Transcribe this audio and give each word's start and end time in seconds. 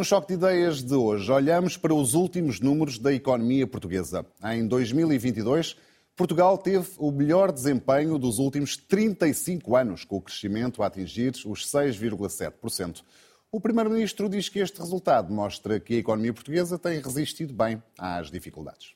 No 0.00 0.04
Choque 0.04 0.28
de 0.28 0.32
Ideias 0.32 0.82
de 0.82 0.94
hoje, 0.94 1.30
olhamos 1.30 1.76
para 1.76 1.92
os 1.92 2.14
últimos 2.14 2.58
números 2.58 2.96
da 2.96 3.12
economia 3.12 3.66
portuguesa. 3.66 4.24
Em 4.42 4.66
2022, 4.66 5.76
Portugal 6.16 6.56
teve 6.56 6.88
o 6.96 7.10
melhor 7.10 7.52
desempenho 7.52 8.16
dos 8.16 8.38
últimos 8.38 8.78
35 8.78 9.76
anos, 9.76 10.02
com 10.02 10.16
o 10.16 10.22
crescimento 10.22 10.82
a 10.82 10.86
atingir 10.86 11.34
os 11.44 11.66
6,7%. 11.66 13.02
O 13.52 13.60
Primeiro-Ministro 13.60 14.26
diz 14.30 14.48
que 14.48 14.60
este 14.60 14.78
resultado 14.78 15.30
mostra 15.30 15.78
que 15.78 15.96
a 15.96 15.98
economia 15.98 16.32
portuguesa 16.32 16.78
tem 16.78 16.98
resistido 16.98 17.52
bem 17.52 17.82
às 17.98 18.30
dificuldades. 18.30 18.94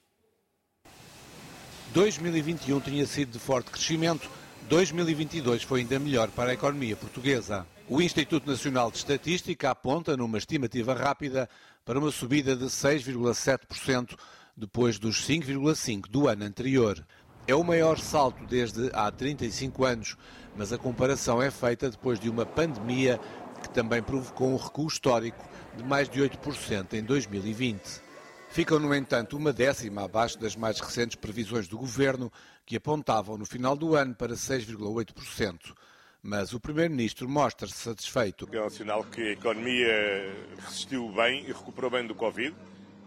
2021 1.93 2.80
tinha 2.80 3.05
sido 3.05 3.32
de 3.32 3.39
forte 3.39 3.71
crescimento, 3.71 4.30
2022 4.71 5.64
foi 5.64 5.80
ainda 5.80 5.98
melhor 5.98 6.30
para 6.30 6.52
a 6.52 6.55
economia 6.55 6.96
portuguesa. 6.96 7.66
O 7.87 8.01
Instituto 8.01 8.51
Nacional 8.51 8.91
de 8.91 8.97
Estatística 8.97 9.70
aponta, 9.70 10.16
numa 10.16 10.38
estimativa 10.38 10.95
rápida, 10.95 11.47
para 11.84 11.98
uma 11.98 12.11
subida 12.11 12.56
de 12.56 12.65
6,7% 12.65 14.16
depois 14.56 14.98
dos 14.98 15.23
5,5% 15.27 16.09
do 16.09 16.27
ano 16.27 16.45
anterior. 16.45 17.06
É 17.47 17.55
o 17.55 17.62
maior 17.62 17.98
salto 17.98 18.47
desde 18.47 18.89
há 18.95 19.11
35 19.11 19.84
anos, 19.84 20.16
mas 20.56 20.73
a 20.73 20.78
comparação 20.78 21.42
é 21.42 21.51
feita 21.51 21.91
depois 21.91 22.19
de 22.19 22.30
uma 22.30 22.47
pandemia 22.47 23.20
que 23.62 23.69
também 23.69 24.03
provocou 24.03 24.48
um 24.48 24.56
recuo 24.56 24.89
histórico 24.89 25.47
de 25.77 25.84
mais 25.84 26.09
de 26.09 26.23
8% 26.23 26.95
em 26.95 27.03
2020. 27.03 28.01
Ficam, 28.48 28.78
no 28.78 28.95
entanto, 28.95 29.37
uma 29.37 29.53
décima 29.53 30.05
abaixo 30.05 30.39
das 30.39 30.56
mais 30.56 30.80
recentes 30.80 31.16
previsões 31.16 31.69
do 31.69 31.77
governo, 31.77 32.33
que 32.64 32.77
apontavam 32.77 33.37
no 33.37 33.45
final 33.45 33.77
do 33.77 33.95
ano 33.95 34.14
para 34.14 34.33
6,8% 34.33 35.75
mas 36.24 36.55
o 36.55 36.59
Primeiro-Ministro 36.59 37.28
mostra-se 37.28 37.74
satisfeito. 37.74 38.48
É 38.51 38.64
um 38.64 38.70
sinal 38.70 39.05
que 39.05 39.20
a 39.20 39.33
economia 39.33 40.34
resistiu 40.58 41.12
bem 41.12 41.44
e 41.44 41.48
recuperou 41.48 41.91
bem 41.91 42.06
do 42.06 42.14
Covid, 42.14 42.56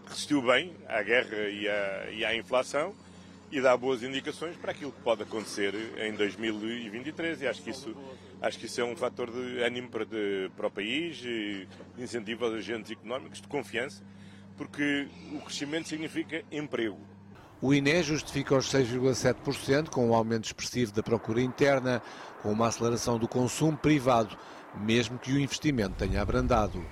resistiu 0.06 0.40
bem 0.40 0.72
à 0.86 1.02
guerra 1.02 1.36
e 1.48 1.68
à, 1.68 2.10
e 2.12 2.24
à 2.24 2.36
inflação 2.36 2.94
e 3.50 3.60
dá 3.60 3.76
boas 3.76 4.04
indicações 4.04 4.56
para 4.56 4.70
aquilo 4.70 4.92
que 4.92 5.00
pode 5.00 5.24
acontecer 5.24 5.74
em 5.98 6.14
2023 6.14 7.42
e 7.42 7.48
acho 7.48 7.60
que 7.60 7.70
isso, 7.70 7.96
acho 8.40 8.56
que 8.56 8.66
isso 8.66 8.80
é 8.80 8.84
um 8.84 8.94
fator 8.94 9.32
de 9.32 9.62
ânimo 9.64 9.88
para, 9.88 10.04
de, 10.04 10.48
para 10.56 10.68
o 10.68 10.70
país, 10.70 11.16
de 11.16 11.66
incentivo 11.98 12.44
aos 12.44 12.54
agentes 12.54 12.92
económicos, 12.92 13.40
de 13.40 13.48
confiança, 13.48 14.00
porque 14.56 15.08
o 15.32 15.40
crescimento 15.40 15.88
significa 15.88 16.44
emprego 16.52 17.00
o 17.60 17.74
INE 17.74 18.02
justifica 18.02 18.56
os 18.56 18.72
6,7% 18.72 19.88
com 19.88 20.08
um 20.08 20.14
aumento 20.14 20.44
expressivo 20.44 20.92
da 20.92 21.02
procura 21.02 21.42
interna, 21.42 22.00
com 22.42 22.52
uma 22.52 22.68
aceleração 22.68 23.18
do 23.18 23.26
consumo 23.26 23.76
privado, 23.76 24.36
mesmo 24.76 25.18
que 25.18 25.32
o 25.32 25.40
investimento 25.40 25.96
tenha 25.96 26.22
abrandado. 26.22 26.84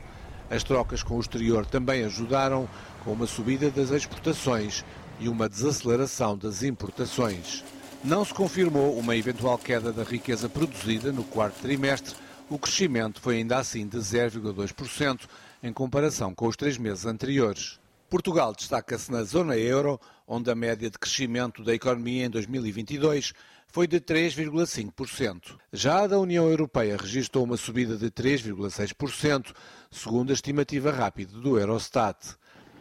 As 0.50 0.64
trocas 0.64 1.02
com 1.02 1.16
o 1.16 1.20
exterior 1.20 1.64
também 1.66 2.04
ajudaram, 2.04 2.68
com 3.04 3.12
uma 3.12 3.26
subida 3.26 3.70
das 3.70 3.90
exportações 3.90 4.84
e 5.20 5.28
uma 5.28 5.48
desaceleração 5.48 6.36
das 6.36 6.62
importações. 6.62 7.64
Não 8.02 8.24
se 8.24 8.34
confirmou 8.34 8.98
uma 8.98 9.16
eventual 9.16 9.58
queda 9.58 9.92
da 9.92 10.02
riqueza 10.02 10.48
produzida 10.48 11.12
no 11.12 11.24
quarto 11.24 11.60
trimestre, 11.60 12.14
o 12.48 12.58
crescimento 12.58 13.20
foi 13.20 13.38
ainda 13.38 13.58
assim 13.58 13.86
de 13.86 13.98
0,2% 13.98 15.20
em 15.62 15.72
comparação 15.72 16.34
com 16.34 16.46
os 16.46 16.56
três 16.56 16.78
meses 16.78 17.06
anteriores. 17.06 17.78
Portugal 18.08 18.54
destaca-se 18.54 19.10
na 19.10 19.24
zona 19.24 19.56
euro, 19.56 20.00
onde 20.26 20.50
a 20.50 20.54
média 20.54 20.88
de 20.88 20.98
crescimento 20.98 21.64
da 21.64 21.74
economia 21.74 22.26
em 22.26 22.30
2022 22.30 23.32
foi 23.66 23.86
de 23.86 24.00
3,5%. 24.00 25.58
Já 25.72 26.04
a 26.04 26.06
da 26.06 26.18
União 26.18 26.48
Europeia 26.48 26.96
registrou 26.96 27.44
uma 27.44 27.56
subida 27.56 27.96
de 27.96 28.10
3,6%, 28.10 29.52
segundo 29.90 30.30
a 30.30 30.34
estimativa 30.34 30.92
rápida 30.92 31.38
do 31.38 31.58
Eurostat. 31.58 32.16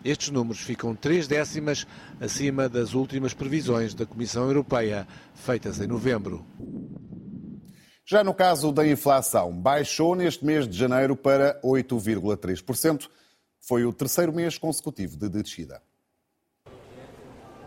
Estes 0.04 0.30
números 0.30 0.62
ficam 0.62 0.96
três 0.96 1.28
décimas 1.28 1.88
acima 2.22 2.70
das 2.70 2.94
últimas 2.94 3.34
previsões 3.34 3.96
da 3.96 4.06
Comissão 4.06 4.46
Europeia, 4.46 5.08
feitas 5.34 5.82
em 5.82 5.88
novembro. 5.88 6.46
Já 8.06 8.24
no 8.24 8.36
caso 8.36 8.72
da 8.72 8.88
inflação, 8.88 9.52
baixou 9.52 10.16
neste 10.16 10.46
mês 10.46 10.68
de 10.68 10.78
janeiro 10.78 11.16
para 11.16 11.60
8,3%. 11.64 13.10
Foi 13.68 13.84
o 13.84 13.92
terceiro 13.92 14.32
mês 14.32 14.60
consecutivo 14.60 15.18
de 15.18 15.28
descida. 15.28 15.82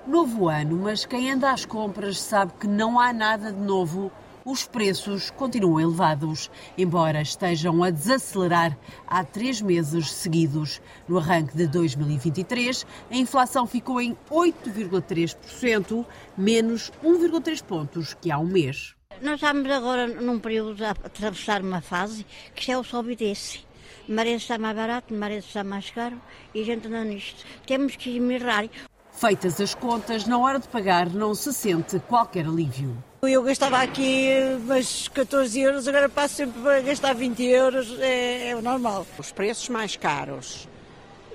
Novo 0.06 0.48
ano, 0.48 0.76
mas 0.76 1.04
quem 1.04 1.32
anda 1.32 1.50
às 1.50 1.64
compras 1.64 2.20
sabe 2.20 2.52
que 2.52 2.68
não 2.68 3.00
há 3.00 3.12
nada 3.12 3.50
de 3.50 3.58
novo. 3.58 4.12
Os 4.44 4.64
preços 4.64 5.28
continuam 5.30 5.80
elevados, 5.80 6.48
embora 6.78 7.20
estejam 7.20 7.82
a 7.82 7.90
desacelerar 7.90 8.78
há 9.08 9.24
três 9.24 9.60
meses 9.60 10.12
seguidos. 10.12 10.80
No 11.08 11.18
arranque 11.18 11.56
de 11.56 11.66
2023, 11.66 12.86
a 13.10 13.16
inflação 13.16 13.66
ficou 13.66 14.00
em 14.00 14.16
8,3%, 14.30 16.06
menos 16.36 16.92
1,3 17.02 17.60
pontos 17.60 18.14
que 18.14 18.30
há 18.30 18.38
um 18.38 18.46
mês. 18.46 18.94
Nós 19.20 19.34
estamos 19.34 19.68
agora 19.68 20.06
num 20.06 20.38
período 20.38 20.80
a 20.84 20.90
atravessar 20.90 21.60
uma 21.60 21.80
fase 21.80 22.24
que 22.54 22.70
é 22.70 22.78
o 22.78 22.84
sobe 22.84 23.14
e 23.14 23.16
desce 23.16 23.67
merece 24.08 24.44
está 24.44 24.58
mais 24.58 24.76
barato, 24.76 25.12
merece 25.12 25.48
está 25.48 25.62
mais 25.62 25.90
caro 25.90 26.20
e 26.54 26.62
a 26.62 26.64
gente 26.64 26.86
anda 26.86 27.04
nisto. 27.04 27.44
Temos 27.66 27.94
que 27.96 28.10
esmirrar. 28.10 28.68
Feitas 29.12 29.60
as 29.60 29.74
contas, 29.74 30.26
na 30.26 30.38
hora 30.38 30.58
de 30.58 30.68
pagar 30.68 31.10
não 31.10 31.34
se 31.34 31.52
sente 31.52 31.98
qualquer 32.00 32.46
alívio. 32.46 32.96
Eu 33.22 33.42
gastava 33.42 33.78
aqui 33.78 34.30
umas 34.64 35.08
14 35.08 35.60
euros, 35.60 35.88
agora 35.88 36.08
passo 36.08 36.36
sempre 36.36 36.68
a 36.68 36.80
gastar 36.80 37.14
20 37.14 37.42
euros, 37.42 37.98
é, 37.98 38.50
é 38.50 38.56
o 38.56 38.62
normal. 38.62 39.04
Os 39.18 39.32
preços 39.32 39.68
mais 39.68 39.96
caros, 39.96 40.68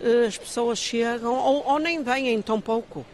eh, 0.02 0.26
as 0.28 0.38
pessoas 0.38 0.80
chegam 0.80 1.34
ou, 1.34 1.66
ou 1.68 1.80
nem 1.80 2.02
vêm 2.02 2.42
tão 2.42 2.62
pouco. 2.62 3.06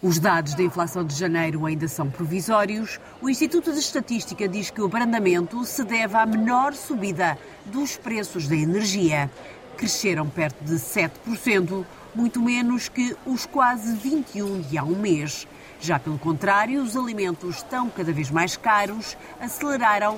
Os 0.00 0.20
dados 0.20 0.54
da 0.54 0.62
inflação 0.62 1.04
de 1.04 1.12
janeiro 1.12 1.66
ainda 1.66 1.88
são 1.88 2.08
provisórios. 2.08 3.00
O 3.20 3.28
Instituto 3.28 3.72
de 3.72 3.80
Estatística 3.80 4.46
diz 4.46 4.70
que 4.70 4.80
o 4.80 4.84
abrandamento 4.84 5.64
se 5.64 5.82
deve 5.82 6.16
à 6.16 6.24
menor 6.24 6.72
subida 6.72 7.36
dos 7.66 7.96
preços 7.96 8.46
da 8.46 8.54
energia. 8.54 9.28
Cresceram 9.76 10.28
perto 10.28 10.62
de 10.62 10.76
7%, 10.76 11.84
muito 12.14 12.40
menos 12.40 12.88
que 12.88 13.16
os 13.26 13.44
quase 13.44 13.92
21 13.96 14.60
de 14.60 14.78
há 14.78 14.84
um 14.84 14.94
mês. 14.94 15.48
Já 15.80 15.98
pelo 15.98 16.16
contrário, 16.16 16.80
os 16.80 16.96
alimentos 16.96 17.56
estão 17.56 17.90
cada 17.90 18.12
vez 18.12 18.30
mais 18.30 18.56
caros, 18.56 19.16
aceleraram 19.40 20.16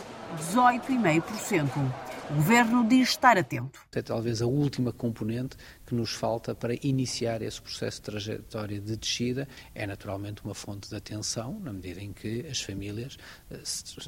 18,5%. 0.53 2.10
O 2.31 2.35
Governo 2.35 2.87
diz 2.87 3.09
estar 3.09 3.37
atento. 3.37 3.81
É 3.93 4.01
talvez 4.01 4.41
a 4.41 4.47
última 4.47 4.93
componente 4.93 5.57
que 5.85 5.97
nos 5.97 6.13
falta 6.13 6.55
para 6.55 6.75
iniciar 6.87 7.43
esse 7.43 7.61
processo 7.61 7.97
de 7.97 8.03
trajetória 8.03 8.81
de 8.81 8.97
descida. 8.97 9.49
É 9.75 9.85
naturalmente 9.85 10.41
uma 10.45 10.55
fonte 10.55 10.89
de 10.89 10.95
atenção, 10.95 11.59
na 11.59 11.73
medida 11.73 12.01
em 12.01 12.13
que 12.13 12.47
as 12.47 12.63
famílias 12.63 13.19
eh, 13.51 13.59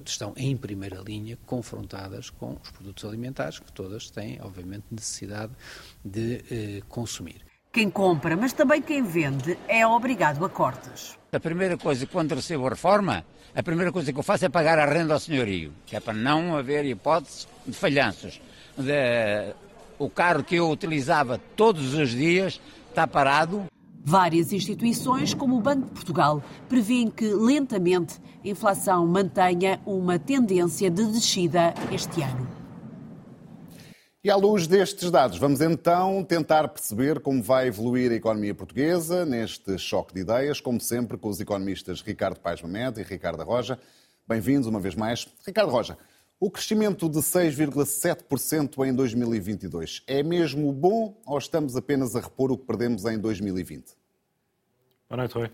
estão 0.07 0.33
em 0.37 0.57
primeira 0.57 1.01
linha 1.01 1.37
confrontadas 1.45 2.31
com 2.31 2.57
os 2.63 2.71
produtos 2.71 3.05
alimentares, 3.05 3.59
que 3.59 3.73
todas 3.73 4.09
têm, 4.09 4.41
obviamente, 4.41 4.85
necessidade 4.93 5.53
de 6.05 6.45
eh, 6.49 6.83
consumir. 6.89 7.52
Quem 7.73 7.89
compra, 7.89 8.37
mas 8.37 8.53
também 8.53 8.83
quem 8.83 9.03
vende, 9.03 9.59
é 9.67 9.87
obrigado 9.87 10.45
a 10.45 10.49
cortes. 10.51 11.17
A 11.33 11.41
primeira 11.41 11.79
coisa, 11.79 12.07
quando 12.07 12.35
recebo 12.35 12.67
a 12.67 12.69
reforma, 12.69 13.25
a 13.55 13.63
primeira 13.63 13.91
coisa 13.91 14.13
que 14.13 14.19
eu 14.19 14.23
faço 14.23 14.45
é 14.45 14.51
pagar 14.51 14.79
a 14.79 14.85
renda 14.85 15.15
ao 15.15 15.19
senhorio, 15.19 15.73
que 15.87 15.97
é 15.97 16.01
para 16.01 16.13
não 16.13 16.55
haver 16.55 16.85
hipótese 16.85 17.47
de 17.67 17.73
falhanços. 17.73 18.43
De, 18.77 19.55
o 19.99 20.11
carro 20.11 20.45
que 20.45 20.57
eu 20.57 20.69
utilizava 20.69 21.41
todos 21.57 21.95
os 21.95 22.11
dias 22.11 22.61
está 22.91 23.07
parado. 23.07 23.65
Várias 24.05 24.53
instituições, 24.53 25.33
como 25.33 25.57
o 25.57 25.61
Banco 25.63 25.87
de 25.87 25.93
Portugal, 25.93 26.45
prevêem 26.69 27.09
que 27.11 27.27
lentamente 27.27 28.21
a 28.45 28.49
inflação 28.49 29.07
mantenha 29.07 29.81
uma 29.87 30.19
tendência 30.19 30.91
de 30.91 31.07
descida 31.07 31.73
este 31.91 32.21
ano. 32.21 32.62
E 34.25 34.31
à 34.31 34.37
luz 34.37 34.69
destes 34.69 35.11
dados, 35.11 35.37
vamos 35.37 35.61
então 35.61 36.23
tentar 36.23 36.69
perceber 36.69 37.19
como 37.19 37.43
vai 37.43 37.67
evoluir 37.67 38.13
a 38.13 38.15
economia 38.15 38.55
portuguesa 38.55 39.27
neste 39.27 39.77
choque 39.77 40.15
de 40.15 40.21
ideias, 40.21 40.61
como 40.61 40.81
sempre, 40.81 41.19
com 41.19 41.29
os 41.29 41.41
economistas 41.41 42.01
Ricardo 42.01 42.39
Paes 42.39 42.63
Mamed 42.63 43.01
e 43.01 43.03
Ricardo 43.03 43.43
Roja. 43.43 43.81
Bem-vindos 44.25 44.69
uma 44.69 44.79
vez 44.79 44.95
mais. 44.95 45.27
Ricardo 45.45 45.73
Roja, 45.73 45.99
o 46.39 46.49
crescimento 46.53 47.09
de 47.09 47.19
6,7% 47.19 48.87
em 48.87 48.95
2022 48.95 50.05
é 50.07 50.23
mesmo 50.23 50.71
bom 50.71 51.21
ou 51.27 51.37
estamos 51.37 51.75
apenas 51.75 52.15
a 52.15 52.21
repor 52.21 52.53
o 52.53 52.57
que 52.57 52.65
perdemos 52.65 53.05
em 53.05 53.19
2020? 53.19 53.87
Boa 55.09 55.17
noite, 55.17 55.35
Rui. 55.35 55.51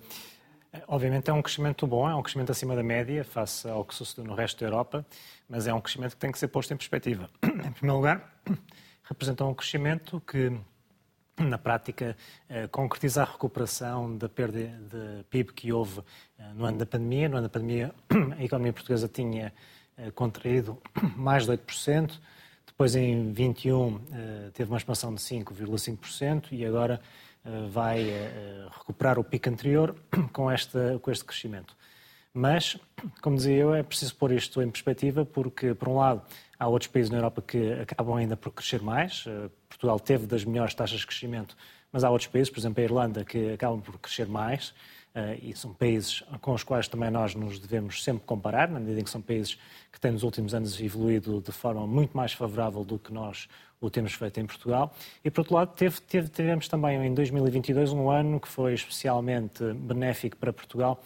Obviamente 0.87 1.31
é 1.31 1.33
um 1.33 1.41
crescimento 1.41 1.87
bom, 1.87 2.09
é 2.09 2.15
um 2.15 2.23
crescimento 2.23 2.53
acima 2.53 2.77
da 2.77 2.83
média 2.83 3.25
face 3.25 3.69
ao 3.69 3.85
que 3.85 3.95
sucedeu 3.95 4.25
no 4.25 4.35
resto 4.35 4.61
da 4.61 4.67
Europa, 4.67 5.07
mas 5.49 5.67
é 5.67 5.73
um 5.73 5.81
crescimento 5.81 6.13
que 6.13 6.19
tem 6.19 6.31
que 6.31 6.39
ser 6.39 6.49
posto 6.49 6.73
em 6.75 6.77
perspectiva. 6.77 7.29
Em 7.43 7.73
primeiro 7.73 7.97
lugar, 7.97 8.41
representa 9.03 9.45
um 9.47 9.55
crescimento 9.55 10.21
que, 10.21 10.53
na 11.39 11.57
prática, 11.57 12.15
eh, 12.49 12.67
concretiza 12.67 13.23
a 13.23 13.25
recuperação 13.25 14.15
da 14.17 14.29
perda 14.29 14.59
de 14.59 15.25
PIB 15.31 15.53
que 15.55 15.73
houve 15.73 16.03
eh, 16.39 16.53
no 16.55 16.67
ano 16.67 16.77
da 16.77 16.87
pandemia. 16.87 17.29
No 17.31 17.37
ano 17.39 17.49
da 17.49 17.53
pandemia, 17.53 17.95
a 18.39 18.45
economia 18.45 18.73
portuguesa 18.73 19.09
tinha 19.09 19.55
eh, 19.97 20.11
contraído 20.11 20.79
mais 21.17 21.47
de 21.47 21.53
8%. 21.53 22.21
Depois, 22.67 22.95
em 22.95 23.33
21, 23.33 24.01
teve 24.53 24.71
uma 24.71 24.77
expansão 24.77 25.13
de 25.13 25.21
5,5% 25.21 26.53
e 26.53 26.65
agora 26.65 27.01
vai 27.71 28.07
recuperar 28.71 29.19
o 29.19 29.25
pico 29.25 29.49
anterior 29.49 29.95
com, 30.33 30.49
com 31.01 31.11
este 31.11 31.25
crescimento. 31.25 31.77
Mas, 32.33 32.77
como 33.21 33.37
dizia 33.37 33.57
eu, 33.57 33.75
é 33.75 33.83
preciso 33.83 34.15
pôr 34.15 34.33
isto 34.33 34.63
em 34.63 34.71
perspectiva, 34.71 35.25
porque, 35.25 35.75
por 35.75 35.89
um 35.89 35.97
lado, 35.97 36.23
há 36.59 36.69
outros 36.69 36.91
países 36.91 37.11
na 37.11 37.19
Europa 37.19 37.43
que 37.43 37.73
acabam 37.73 38.17
ainda 38.17 38.37
por 38.37 38.53
crescer 38.53 38.83
mais. 38.83 39.25
Portugal 39.69 39.99
teve 39.99 40.27
das 40.27 40.45
melhores 40.45 40.75
taxas 40.75 41.01
de 41.01 41.07
crescimento, 41.07 41.57
mas 41.91 42.05
há 42.05 42.11
outros 42.11 42.29
países, 42.29 42.51
por 42.51 42.61
exemplo, 42.61 42.81
a 42.81 42.85
Irlanda, 42.85 43.25
que 43.25 43.53
acabam 43.53 43.81
por 43.81 43.99
crescer 43.99 44.29
mais. 44.29 44.75
E 45.43 45.57
são 45.57 45.73
países 45.75 46.23
com 46.41 46.53
os 46.53 46.63
quais 46.63 46.87
também 46.87 47.11
nós 47.11 47.35
nos 47.35 47.59
devemos 47.59 48.05
sempre 48.05 48.25
comparar, 48.25 48.69
na 48.69 48.79
medida 48.79 49.01
em 49.01 49.05
que 49.05 49.11
são 49.11 49.23
países 49.23 49.59
que 49.91 49.99
têm 49.99 50.13
nos 50.13 50.23
últimos 50.23 50.55
anos 50.55 50.81
evoluído 50.81 51.41
de 51.41 51.51
forma 51.51 51.87
muito 51.87 52.17
mais 52.17 52.33
favorável 52.33 52.85
do 52.85 52.99
que 52.99 53.13
nós 53.13 53.49
o 53.81 53.91
temos 53.91 54.13
feito 54.13 54.41
em 54.41 54.47
Portugal. 54.47 54.95
E, 55.25 55.31
por 55.31 55.41
outro 55.43 55.55
lado, 55.55 55.75
teve, 55.75 56.01
teve, 56.01 56.29
tivemos 56.29 56.69
também 56.69 57.05
em 57.05 57.15
2022 57.15 57.93
um 57.93 58.11
ano 58.11 58.41
que 58.41 58.49
foi 58.49 58.75
especialmente 58.75 59.63
benéfico 59.75 60.37
para 60.37 60.53
Portugal, 60.53 61.01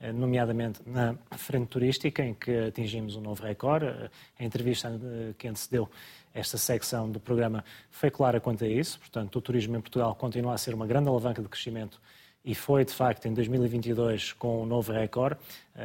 eh, 0.00 0.12
nomeadamente 0.12 0.80
na 0.86 1.16
frente 1.36 1.68
turística, 1.68 2.24
em 2.24 2.34
que 2.34 2.50
atingimos 2.50 3.16
um 3.16 3.20
novo 3.20 3.42
recorde. 3.42 3.86
Eh, 3.86 4.10
a 4.40 4.44
entrevista 4.44 4.88
eh, 4.88 5.34
que 5.36 5.48
antecedeu 5.48 5.88
esta 6.32 6.58
secção 6.58 7.10
do 7.10 7.20
programa 7.20 7.64
foi 7.90 8.10
clara 8.10 8.40
quanto 8.40 8.64
a 8.64 8.68
isso. 8.68 8.98
Portanto, 8.98 9.36
o 9.36 9.40
turismo 9.40 9.76
em 9.76 9.80
Portugal 9.80 10.14
continua 10.14 10.54
a 10.54 10.58
ser 10.58 10.74
uma 10.74 10.86
grande 10.86 11.08
alavanca 11.08 11.42
de 11.42 11.48
crescimento 11.48 12.00
e 12.44 12.54
foi, 12.54 12.84
de 12.84 12.92
facto, 12.92 13.26
em 13.26 13.32
2022 13.32 14.32
com 14.32 14.62
um 14.62 14.66
novo 14.66 14.92
recorde 14.92 15.38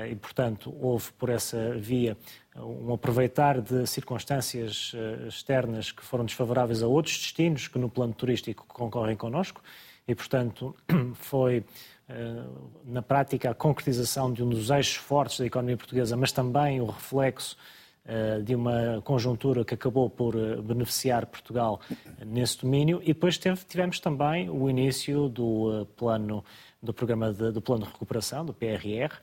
e, 0.10 0.16
portanto, 0.16 0.76
houve 0.82 1.14
por 1.14 1.30
essa 1.30 1.74
via 1.78 2.18
um 2.60 2.94
aproveitar 2.94 3.62
de 3.62 3.88
circunstâncias 3.88 4.94
externas 5.28 5.92
que 5.92 6.04
foram 6.04 6.26
desfavoráveis 6.26 6.84
a 6.84 6.88
outros 6.88 7.18
destinos 7.18 7.68
que 7.68 7.80
no 7.80 7.90
plano 7.90 8.14
turístico 8.14 8.66
concorrem 8.68 9.16
connosco 9.16 9.62
e, 10.08 10.16
portanto, 10.16 10.76
foi 11.16 11.64
eh, 12.10 12.44
na 12.86 13.04
prática, 13.04 13.52
a 13.52 13.54
concretização 13.54 14.34
de 14.34 14.44
um 14.44 14.50
dos 14.50 14.72
eixos 14.72 14.96
fortes 14.96 15.40
da 15.40 15.46
economia 15.46 15.78
portuguesa, 15.78 16.18
mas 16.18 16.32
também 16.32 16.82
o 16.82 16.88
reflexo 16.88 17.56
eh, 18.04 18.40
de 18.40 18.56
uma 18.56 19.00
conjuntura 19.04 19.64
que 19.64 19.76
acabou 19.76 20.10
por 20.10 20.36
eh, 20.36 20.56
beneficiar 20.56 21.28
Portugal 21.28 21.80
nesse 22.26 22.60
domínio. 22.62 23.00
E 23.04 23.14
depois 23.14 23.38
tivemos 23.38 24.00
também 24.00 24.50
o 24.50 24.68
início 24.68 25.30
do 25.30 25.86
plano 25.96 26.44
do 26.82 26.94
programa 26.94 27.32
de, 27.32 27.52
do 27.52 27.62
plano 27.62 27.86
de 27.86 27.92
recuperação, 27.92 28.44
do 28.44 28.54
PRR, 28.54 29.14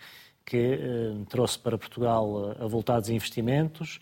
que 0.47 0.79
trouxe 1.29 1.59
para 1.59 1.77
Portugal 1.77 2.55
avultados 2.61 3.11
investimentos, 3.11 3.99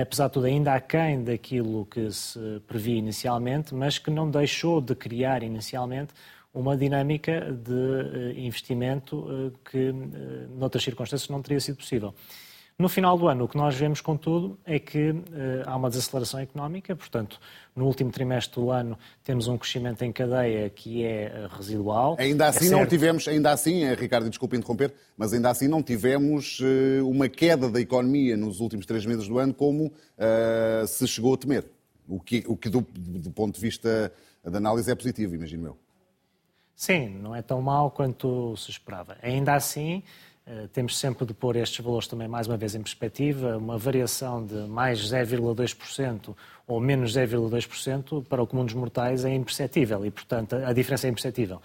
apesar 0.00 0.28
de 0.28 0.34
tudo 0.34 0.46
ainda 0.46 0.72
aquém 0.72 1.24
daquilo 1.24 1.84
que 1.86 2.08
se 2.10 2.38
previa 2.68 2.96
inicialmente, 2.96 3.74
mas 3.74 3.98
que 3.98 4.08
não 4.08 4.30
deixou 4.30 4.80
de 4.80 4.94
criar 4.94 5.42
inicialmente 5.42 6.14
uma 6.54 6.76
dinâmica 6.76 7.52
de 7.52 7.72
eh, 7.72 8.40
investimento 8.40 9.26
eh, 9.30 9.58
que, 9.70 9.88
eh, 9.88 10.46
noutras 10.50 10.84
circunstâncias, 10.84 11.30
não 11.30 11.40
teria 11.40 11.60
sido 11.60 11.76
possível. 11.76 12.14
No 12.82 12.88
final 12.88 13.16
do 13.16 13.28
ano, 13.28 13.44
o 13.44 13.48
que 13.48 13.56
nós 13.56 13.76
vemos, 13.76 14.00
contudo, 14.00 14.58
é 14.64 14.76
que 14.76 15.14
há 15.64 15.76
uma 15.76 15.88
desaceleração 15.88 16.40
económica, 16.40 16.96
portanto, 16.96 17.38
no 17.76 17.86
último 17.86 18.10
trimestre 18.10 18.60
do 18.60 18.72
ano 18.72 18.98
temos 19.22 19.46
um 19.46 19.56
crescimento 19.56 20.02
em 20.02 20.10
cadeia 20.10 20.68
que 20.68 21.04
é 21.04 21.46
residual. 21.56 22.16
Ainda 22.18 22.48
assim 22.48 22.66
é 22.66 22.70
não 22.70 22.84
tivemos, 22.84 23.28
ainda 23.28 23.52
assim, 23.52 23.84
Ricardo, 23.94 24.28
desculpe 24.28 24.56
interromper, 24.56 24.92
mas 25.16 25.32
ainda 25.32 25.48
assim 25.48 25.68
não 25.68 25.80
tivemos 25.80 26.58
uma 27.04 27.28
queda 27.28 27.70
da 27.70 27.80
economia 27.80 28.36
nos 28.36 28.58
últimos 28.58 28.84
três 28.84 29.06
meses 29.06 29.28
do 29.28 29.38
ano 29.38 29.54
como 29.54 29.86
uh, 29.86 30.84
se 30.88 31.06
chegou 31.06 31.34
a 31.34 31.36
temer. 31.36 31.64
O 32.08 32.18
que, 32.18 32.42
o 32.48 32.56
que 32.56 32.68
do, 32.68 32.80
do 32.80 33.30
ponto 33.30 33.54
de 33.54 33.60
vista 33.60 34.12
da 34.42 34.58
análise 34.58 34.90
é 34.90 34.94
positivo, 34.96 35.36
imagino 35.36 35.68
eu. 35.68 35.78
Sim, 36.74 37.10
não 37.10 37.32
é 37.32 37.42
tão 37.42 37.62
mau 37.62 37.92
quanto 37.92 38.56
se 38.56 38.72
esperava. 38.72 39.16
Ainda 39.22 39.54
assim, 39.54 40.02
eh, 40.02 40.31
temos 40.72 40.98
sempre 40.98 41.24
de 41.24 41.32
pôr 41.32 41.56
estes 41.56 41.84
valores 41.84 42.06
também 42.06 42.26
mais 42.26 42.46
uma 42.46 42.56
vez 42.56 42.74
em 42.74 42.82
perspectiva. 42.82 43.56
Uma 43.56 43.78
variação 43.78 44.44
de 44.44 44.54
mais 44.68 45.00
0,2% 45.00 46.34
ou 46.66 46.80
menos 46.80 47.16
0,2% 47.16 48.24
para 48.24 48.42
o 48.42 48.46
comum 48.46 48.64
dos 48.64 48.74
mortais 48.74 49.24
é 49.24 49.34
imperceptível 49.34 50.04
e, 50.04 50.10
portanto, 50.10 50.54
a 50.56 50.72
diferença 50.72 51.06
é 51.06 51.10
imperceptível. 51.10 51.60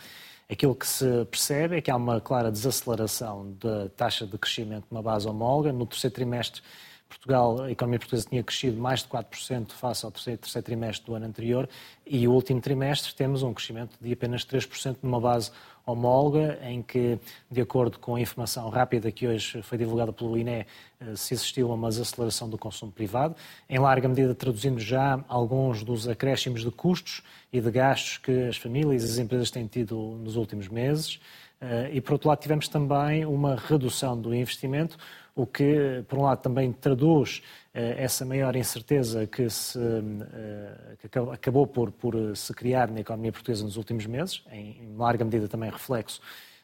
Aquilo 0.49 0.73
que 0.73 0.87
se 0.87 1.25
percebe 1.25 1.77
é 1.77 1.81
que 1.81 1.91
há 1.91 1.95
uma 1.95 2.21
clara 2.21 2.51
desaceleração 2.51 3.53
da 3.59 3.89
taxa 3.89 4.25
de 4.25 4.37
crescimento 4.37 4.85
numa 4.89 5.01
base 5.01 5.27
homóloga. 5.27 5.73
No 5.73 5.85
terceiro 5.85 6.13
trimestre 6.13 6.61
Portugal, 7.07 7.63
a 7.63 7.71
economia 7.71 7.99
portuguesa 7.99 8.27
tinha 8.29 8.43
crescido 8.43 8.79
mais 8.79 9.01
de 9.01 9.09
4% 9.09 9.71
face 9.71 10.05
ao 10.05 10.11
terceiro, 10.11 10.39
terceiro 10.39 10.65
trimestre 10.65 11.05
do 11.05 11.15
ano 11.15 11.25
anterior 11.25 11.69
e 12.05 12.27
o 12.27 12.31
último 12.31 12.61
trimestre 12.61 13.13
temos 13.13 13.43
um 13.43 13.53
crescimento 13.53 13.97
de 13.99 14.11
apenas 14.11 14.45
3% 14.45 14.97
numa 15.01 15.19
base 15.19 15.51
homóloga, 15.85 16.59
em 16.63 16.81
que, 16.81 17.17
de 17.49 17.61
acordo 17.61 17.97
com 17.97 18.15
a 18.15 18.19
informação 18.19 18.67
rápida 18.69 19.09
que 19.09 19.25
hoje 19.25 19.61
foi 19.61 19.77
divulgada 19.77 20.11
pelo 20.11 20.37
INE, 20.37 20.65
eh, 20.99 21.15
se 21.15 21.33
existiu 21.33 21.71
uma 21.71 21.87
desaceleração 21.87 22.49
do 22.49 22.57
consumo 22.57 22.91
privado, 22.91 23.35
em 23.69 23.79
larga 23.79 24.07
medida 24.09 24.35
traduzindo 24.35 24.79
já 24.79 25.23
alguns 25.29 25.83
dos 25.83 26.05
acréscimos 26.07 26.61
de 26.61 26.71
custos 26.71 27.23
e 27.53 27.61
de 27.61 27.71
gastos 27.71 28.17
que 28.17 28.49
as 28.49 28.57
famílias 28.57 29.03
e 29.03 29.05
as 29.05 29.17
empresas 29.17 29.49
têm 29.49 29.65
tido 29.65 29.95
nos 30.21 30.35
últimos 30.35 30.67
meses. 30.67 31.21
Eh, 31.59 31.91
e, 31.93 32.01
por 32.01 32.13
outro 32.13 32.29
lado, 32.29 32.39
tivemos 32.39 32.67
também 32.67 33.25
uma 33.25 33.55
redução 33.55 34.19
do 34.19 34.33
investimento, 34.33 34.97
o 35.35 35.45
que, 35.45 36.03
por 36.07 36.19
um 36.19 36.23
lado, 36.23 36.41
também 36.41 36.71
traduz 36.71 37.41
eh, 37.73 37.95
essa 37.97 38.25
maior 38.25 38.55
incerteza 38.55 39.25
que, 39.27 39.49
se, 39.49 39.79
eh, 39.79 40.97
que 40.99 41.19
acabou 41.31 41.67
por, 41.67 41.91
por, 41.91 42.35
se 42.35 42.53
criar 42.53 42.89
na 42.89 42.99
economia 43.01 43.31
portuguesa 43.31 43.63
nos 43.63 43.77
últimos 43.77 44.05
meses, 44.05 44.43
em 44.51 44.95
larga 44.95 45.23
medida 45.23 45.47
também 45.47 45.69
reflexo 45.69 46.21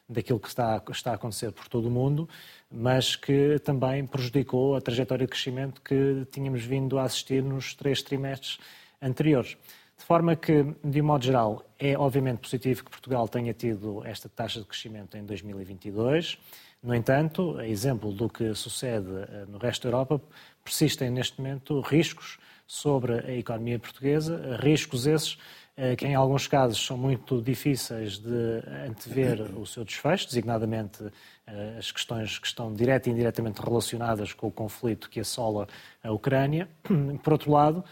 daquilo 0.08 0.38
que 0.38 0.48
está, 0.48 0.82
está 0.90 1.12
a 1.12 1.14
acontecer 1.14 1.50
por 1.52 1.66
todo 1.68 1.88
o 1.88 1.90
mundo, 1.90 2.28
mas 2.70 3.16
que 3.16 3.58
também 3.60 4.06
prejudicou 4.06 4.76
a 4.76 4.80
trajetória 4.80 5.26
de 5.26 5.30
crescimento 5.30 5.80
que 5.80 6.26
tínhamos 6.30 6.62
vindo 6.62 6.98
a 6.98 7.04
assistir 7.04 7.42
nos 7.42 7.74
três 7.74 8.02
trimestres 8.02 8.58
anteriores. 9.00 9.56
De 9.96 10.04
forma 10.04 10.36
que, 10.36 10.64
de 10.82 11.00
um 11.00 11.04
modo 11.04 11.24
geral, 11.24 11.64
é 11.78 11.96
obviamente 11.96 12.38
positivo 12.38 12.84
que 12.84 12.90
Portugal 12.90 13.28
tenha 13.28 13.52
tido 13.52 14.04
esta 14.04 14.28
taxa 14.28 14.60
de 14.60 14.66
crescimento 14.66 15.16
em 15.16 15.24
2022. 15.24 16.38
No 16.82 16.94
entanto, 16.94 17.56
a 17.58 17.66
exemplo 17.66 18.12
do 18.12 18.28
que 18.28 18.54
sucede 18.54 19.08
eh, 19.10 19.46
no 19.48 19.58
resto 19.58 19.84
da 19.84 19.88
Europa, 19.88 20.20
persistem 20.62 21.10
neste 21.10 21.40
momento 21.40 21.80
riscos 21.80 22.38
sobre 22.66 23.20
a 23.20 23.32
economia 23.32 23.78
portuguesa, 23.78 24.56
riscos 24.60 25.06
esses 25.06 25.38
eh, 25.76 25.96
que 25.96 26.06
em 26.06 26.14
alguns 26.14 26.46
casos 26.46 26.84
são 26.84 26.96
muito 26.96 27.42
difíceis 27.42 28.18
de 28.18 28.62
antever 28.88 29.40
o 29.58 29.66
seu 29.66 29.84
desfecho, 29.84 30.26
designadamente 30.26 31.02
eh, 31.46 31.76
as 31.76 31.90
questões 31.90 32.38
que 32.38 32.46
estão 32.46 32.72
direta 32.72 33.08
e 33.08 33.12
indiretamente 33.12 33.60
relacionadas 33.60 34.32
com 34.32 34.46
o 34.46 34.52
conflito 34.52 35.10
que 35.10 35.18
assola 35.18 35.66
a 36.02 36.12
Ucrânia. 36.12 36.68
Por 37.24 37.32
outro 37.32 37.50
lado, 37.50 37.84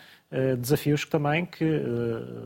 desafios 0.58 1.04
que 1.04 1.10
também 1.10 1.44
que 1.44 1.82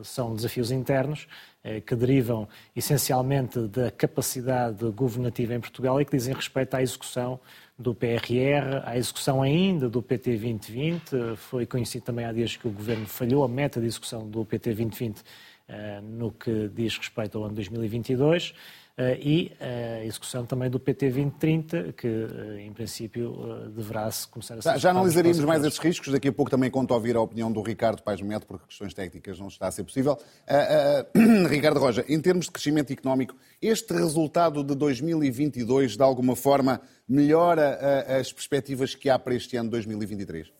são 0.02 0.34
desafios 0.34 0.72
internos 0.72 1.28
eh, 1.66 1.80
que 1.80 1.96
derivam 1.96 2.48
essencialmente 2.76 3.58
da 3.66 3.90
capacidade 3.90 4.88
governativa 4.90 5.52
em 5.52 5.58
Portugal 5.58 6.00
e 6.00 6.04
que 6.04 6.12
dizem 6.16 6.32
respeito 6.32 6.74
à 6.74 6.80
execução 6.80 7.40
do 7.76 7.92
PRR, 7.92 8.84
à 8.84 8.96
execução 8.96 9.42
ainda 9.42 9.88
do 9.88 10.00
PT 10.00 10.30
2020. 10.30 11.34
Foi 11.34 11.66
conhecido 11.66 12.04
também 12.04 12.24
há 12.24 12.32
dias 12.32 12.54
que 12.54 12.68
o 12.68 12.70
Governo 12.70 13.06
falhou 13.06 13.42
a 13.42 13.48
meta 13.48 13.80
de 13.80 13.86
execução 13.86 14.30
do 14.30 14.44
PT 14.44 14.74
2020 14.74 15.24
eh, 15.68 16.00
no 16.00 16.30
que 16.30 16.70
diz 16.72 16.96
respeito 16.96 17.36
ao 17.36 17.46
ano 17.46 17.54
2022. 17.56 18.54
Eh, 18.98 19.18
e 19.20 19.52
a 19.60 20.04
execução 20.06 20.46
também 20.46 20.70
do 20.70 20.80
PT 20.80 21.10
2030, 21.10 21.92
que 21.92 22.06
eh, 22.06 22.62
em 22.62 22.72
princípio 22.72 23.36
eh, 23.36 23.68
deverá-se 23.68 24.26
começar 24.26 24.54
a 24.54 24.62
ser. 24.62 24.78
Já 24.78 24.88
analisaríamos 24.88 25.44
mais 25.44 25.62
esses 25.62 25.78
riscos, 25.78 26.10
daqui 26.10 26.28
a 26.28 26.32
pouco 26.32 26.50
também 26.50 26.70
conto 26.70 26.94
a 26.94 26.96
ouvir 26.96 27.14
a 27.14 27.20
opinião 27.20 27.52
do 27.52 27.60
Ricardo 27.60 28.02
Paes 28.02 28.22
Neto, 28.22 28.46
porque 28.46 28.64
questões 28.66 28.94
técnicas 28.94 29.38
não 29.38 29.48
está 29.48 29.66
a 29.66 29.70
ser 29.70 29.84
possível. 29.84 30.14
Uh, 30.48 31.44
uh, 31.44 31.44
Ricardo 31.46 31.78
Roja, 31.78 32.06
em 32.08 32.18
termos 32.22 32.46
de 32.46 32.52
crescimento 32.52 32.90
económico, 32.90 33.36
este 33.60 33.92
resultado 33.92 34.64
de 34.64 34.74
2022 34.74 35.94
de 35.94 36.02
alguma 36.02 36.34
forma 36.34 36.80
melhora 37.06 38.18
as 38.18 38.32
perspectivas 38.32 38.94
que 38.94 39.10
há 39.10 39.18
para 39.18 39.34
este 39.34 39.58
ano 39.58 39.68
2023? 39.70 40.50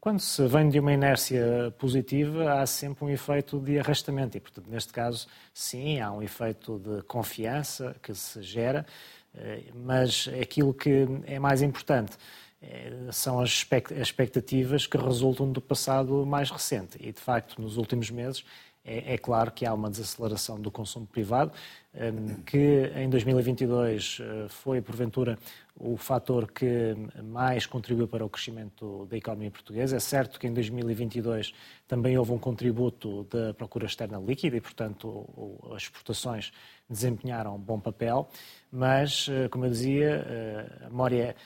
Quando 0.00 0.20
se 0.20 0.46
vem 0.46 0.68
de 0.68 0.78
uma 0.78 0.92
inércia 0.92 1.72
positiva, 1.78 2.60
há 2.60 2.66
sempre 2.66 3.04
um 3.04 3.10
efeito 3.10 3.60
de 3.60 3.78
arrastamento. 3.78 4.36
E, 4.36 4.40
portanto, 4.40 4.66
neste 4.68 4.92
caso, 4.92 5.26
sim, 5.52 6.00
há 6.00 6.10
um 6.10 6.22
efeito 6.22 6.78
de 6.78 7.02
confiança 7.02 7.94
que 8.02 8.14
se 8.14 8.42
gera, 8.42 8.86
eh, 9.34 9.64
mas 9.74 10.28
aquilo 10.40 10.72
que 10.72 11.06
é 11.24 11.38
mais 11.38 11.62
importante 11.62 12.16
eh, 12.62 13.08
são 13.10 13.40
as 13.40 13.66
expectativas 13.90 14.86
que 14.86 14.96
resultam 14.96 15.50
do 15.50 15.60
passado 15.60 16.24
mais 16.24 16.50
recente. 16.50 16.96
E, 17.00 17.12
de 17.12 17.20
facto, 17.20 17.60
nos 17.60 17.76
últimos 17.76 18.10
meses, 18.10 18.44
é, 18.84 19.14
é 19.14 19.18
claro 19.18 19.50
que 19.50 19.64
há 19.64 19.72
uma 19.72 19.90
desaceleração 19.90 20.60
do 20.60 20.70
consumo 20.70 21.06
privado, 21.06 21.52
que 22.46 22.90
em 22.96 23.08
2022 23.10 24.18
eh, 24.20 24.46
foi, 24.48 24.80
porventura, 24.80 25.38
o 25.76 25.96
fator 25.98 26.50
que 26.50 26.96
mais 27.22 27.66
contribuiu 27.66 28.08
para 28.08 28.24
o 28.24 28.30
crescimento 28.30 29.06
da 29.10 29.16
economia 29.16 29.50
portuguesa. 29.50 29.96
É 29.96 30.00
certo 30.00 30.40
que 30.40 30.46
em 30.46 30.54
2022 30.54 31.52
também 31.86 32.16
houve 32.16 32.32
um 32.32 32.38
contributo 32.38 33.24
da 33.24 33.52
procura 33.52 33.84
externa 33.84 34.18
líquida 34.18 34.56
e, 34.56 34.60
portanto, 34.60 35.60
as 35.74 35.82
exportações 35.82 36.50
desempenharam 36.88 37.56
um 37.56 37.58
bom 37.58 37.78
papel, 37.78 38.28
mas, 38.70 39.28
eh, 39.30 39.48
como 39.48 39.66
eu 39.66 39.70
dizia, 39.70 40.24
eh, 40.26 40.86
a 40.86 40.88
memória 40.88 41.36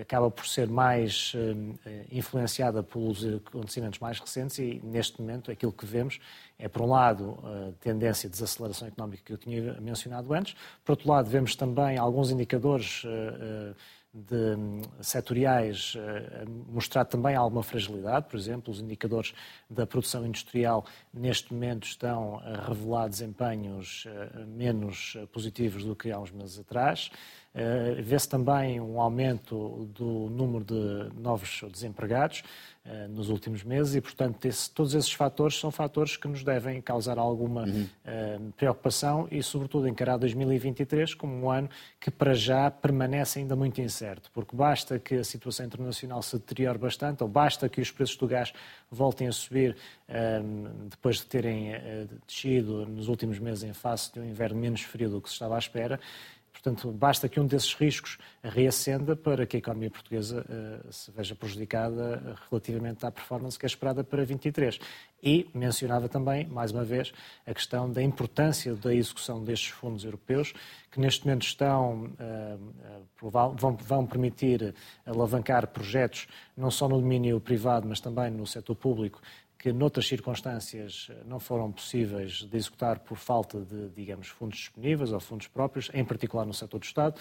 acaba 0.00 0.30
por 0.30 0.46
ser 0.46 0.68
mais 0.68 1.32
eh, 1.34 2.04
influenciada 2.12 2.82
pelos 2.82 3.24
acontecimentos 3.24 3.98
mais 3.98 4.20
recentes 4.20 4.58
e, 4.58 4.80
neste 4.84 5.20
momento, 5.20 5.50
aquilo 5.50 5.72
que 5.72 5.86
vemos 5.86 6.20
é, 6.58 6.68
por 6.68 6.82
um 6.82 6.90
lado, 6.90 7.38
a 7.42 7.72
tendência 7.80 8.28
de 8.28 8.34
desaceleração 8.34 8.86
económica 8.86 9.22
que 9.24 9.32
eu 9.32 9.38
tinha 9.38 9.80
mencionado 9.80 10.32
antes, 10.34 10.54
por 10.84 10.92
outro 10.92 11.08
lado, 11.08 11.30
vemos 11.30 11.56
também 11.56 11.96
alguns 11.96 12.30
indicadores 12.30 13.02
eh, 13.06 13.74
de, 14.14 14.56
setoriais 15.00 15.94
a 16.40 16.72
mostrar 16.72 17.04
também 17.04 17.34
alguma 17.34 17.62
fragilidade. 17.62 18.26
Por 18.28 18.38
exemplo, 18.38 18.72
os 18.72 18.80
indicadores 18.80 19.34
da 19.68 19.86
produção 19.86 20.24
industrial 20.24 20.86
neste 21.12 21.52
momento 21.52 21.84
estão 21.86 22.40
a 22.44 22.68
revelar 22.68 23.08
desempenhos 23.08 24.06
menos 24.46 25.16
positivos 25.32 25.84
do 25.84 25.96
que 25.96 26.12
há 26.12 26.18
uns 26.18 26.30
meses 26.30 26.58
atrás. 26.58 27.10
Uh, 27.54 28.02
Vê-se 28.02 28.28
também 28.28 28.80
um 28.80 29.00
aumento 29.00 29.88
do 29.94 30.28
número 30.28 30.64
de 30.64 31.20
novos 31.20 31.62
desempregados 31.70 32.42
nos 33.08 33.30
últimos 33.30 33.64
meses 33.64 33.94
e, 33.94 34.00
portanto, 34.00 34.44
esse, 34.44 34.70
todos 34.70 34.94
esses 34.94 35.12
fatores 35.12 35.58
são 35.58 35.70
fatores 35.70 36.18
que 36.18 36.28
nos 36.28 36.44
devem 36.44 36.82
causar 36.82 37.18
alguma 37.18 37.62
uhum. 37.62 37.88
uh, 38.04 38.52
preocupação 38.58 39.26
e, 39.30 39.42
sobretudo, 39.42 39.88
encarar 39.88 40.18
2023 40.18 41.14
como 41.14 41.34
um 41.34 41.50
ano 41.50 41.70
que, 41.98 42.10
para 42.10 42.34
já, 42.34 42.70
permanece 42.70 43.38
ainda 43.38 43.56
muito 43.56 43.80
incerto, 43.80 44.03
porque 44.32 44.56
basta 44.56 44.98
que 44.98 45.16
a 45.16 45.24
situação 45.24 45.66
internacional 45.66 46.22
se 46.22 46.36
deteriore 46.38 46.78
bastante 46.78 47.22
ou 47.22 47.28
basta 47.28 47.68
que 47.68 47.80
os 47.80 47.90
preços 47.90 48.16
do 48.16 48.26
gás 48.26 48.52
voltem 48.90 49.28
a 49.28 49.32
subir 49.32 49.76
depois 50.88 51.16
de 51.16 51.26
terem 51.26 51.72
descido 52.26 52.86
nos 52.86 53.08
últimos 53.08 53.38
meses 53.38 53.64
em 53.64 53.72
face 53.72 54.12
de 54.12 54.20
um 54.20 54.24
inverno 54.24 54.58
menos 54.58 54.82
frio 54.82 55.08
do 55.08 55.20
que 55.20 55.28
se 55.28 55.34
estava 55.34 55.56
à 55.56 55.58
espera, 55.58 55.98
Portanto, 56.64 56.90
basta 56.92 57.28
que 57.28 57.38
um 57.38 57.46
desses 57.46 57.74
riscos 57.74 58.16
reacenda 58.42 59.14
para 59.14 59.44
que 59.44 59.54
a 59.54 59.58
economia 59.58 59.90
portuguesa 59.90 60.46
uh, 60.48 60.90
se 60.90 61.10
veja 61.10 61.34
prejudicada 61.34 62.38
relativamente 62.50 63.04
à 63.04 63.10
performance 63.10 63.58
que 63.58 63.66
é 63.66 63.68
esperada 63.68 64.02
para 64.02 64.24
23. 64.24 64.78
E 65.22 65.46
mencionava 65.52 66.08
também, 66.08 66.46
mais 66.46 66.72
uma 66.72 66.82
vez, 66.82 67.12
a 67.46 67.52
questão 67.52 67.90
da 67.92 68.02
importância 68.02 68.74
da 68.74 68.94
execução 68.94 69.44
destes 69.44 69.72
fundos 69.72 70.06
europeus, 70.06 70.54
que 70.90 70.98
neste 70.98 71.26
momento 71.26 71.42
estão, 71.42 72.04
uh, 72.04 73.30
vão, 73.30 73.76
vão 73.76 74.06
permitir 74.06 74.74
alavancar 75.04 75.66
projetos 75.66 76.26
não 76.56 76.70
só 76.70 76.88
no 76.88 76.98
domínio 76.98 77.38
privado, 77.40 77.86
mas 77.86 78.00
também 78.00 78.30
no 78.30 78.46
setor 78.46 78.74
público, 78.74 79.20
que 79.58 79.72
noutras 79.72 80.06
circunstâncias 80.06 81.10
não 81.26 81.40
foram 81.40 81.72
possíveis 81.72 82.46
de 82.50 82.56
executar 82.56 82.98
por 82.98 83.16
falta 83.16 83.60
de, 83.60 83.88
digamos, 83.90 84.28
fundos 84.28 84.58
disponíveis 84.58 85.12
ou 85.12 85.20
fundos 85.20 85.46
próprios, 85.46 85.90
em 85.94 86.04
particular 86.04 86.44
no 86.44 86.52
setor 86.52 86.78
do 86.78 86.84
Estado, 86.84 87.16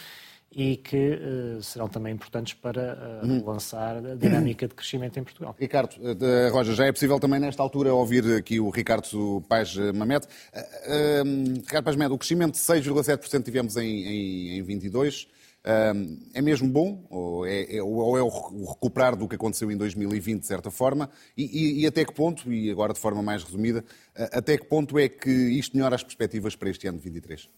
e 0.51 0.77
que 0.77 1.15
uh, 1.15 1.63
serão 1.63 1.87
também 1.87 2.13
importantes 2.13 2.53
para 2.53 3.21
uh, 3.23 3.45
lançar 3.45 3.97
a 3.97 4.15
dinâmica 4.15 4.67
de 4.67 4.75
crescimento 4.75 5.17
em 5.17 5.23
Portugal. 5.23 5.55
Ricardo, 5.59 5.93
uh, 5.93 6.53
Roja, 6.53 6.73
já 6.75 6.85
é 6.85 6.91
possível 6.91 7.19
também 7.19 7.39
nesta 7.39 7.63
altura 7.63 7.93
ouvir 7.93 8.23
aqui 8.35 8.59
o 8.59 8.69
Ricardo 8.69 9.43
Paz 9.47 9.75
Mamete. 9.95 10.27
Uh, 10.53 11.59
Ricardo 11.61 11.85
Paz 11.85 11.95
Mamete, 11.95 12.13
o 12.13 12.17
crescimento 12.17 12.53
de 12.53 12.59
6,7% 12.59 13.43
tivemos 13.43 13.77
em, 13.77 14.05
em, 14.05 14.57
em 14.59 14.61
22 14.61 15.27
é 15.63 16.41
mesmo 16.41 16.67
bom? 16.67 17.05
Ou 17.09 17.45
é, 17.45 17.77
é, 17.77 17.81
ou 17.81 18.17
é, 18.17 18.21
o 18.21 18.65
recuperar 18.65 19.15
do 19.15 19.27
que 19.27 19.35
aconteceu 19.35 19.71
em 19.71 19.77
2020, 19.77 20.41
de 20.41 20.47
certa 20.47 20.69
forma? 20.69 21.09
E, 21.37 21.43
e, 21.43 21.81
e, 21.81 21.87
até 21.87 22.03
que 22.03 22.13
ponto, 22.13 22.51
e 22.51 22.69
agora 22.69 22.93
de 22.93 22.99
forma 22.99 23.21
mais 23.21 23.43
resumida, 23.43 23.83
até 24.15 24.57
que 24.57 24.65
ponto 24.65 24.99
é 24.99 25.07
que 25.07 25.29
isto 25.29 25.75
melhora 25.75 25.95
as 25.95 26.03
perspectivas 26.03 26.55
para 26.55 26.69
este 26.69 26.87
ano 26.87 26.97
de 26.97 27.03
23? 27.05 27.49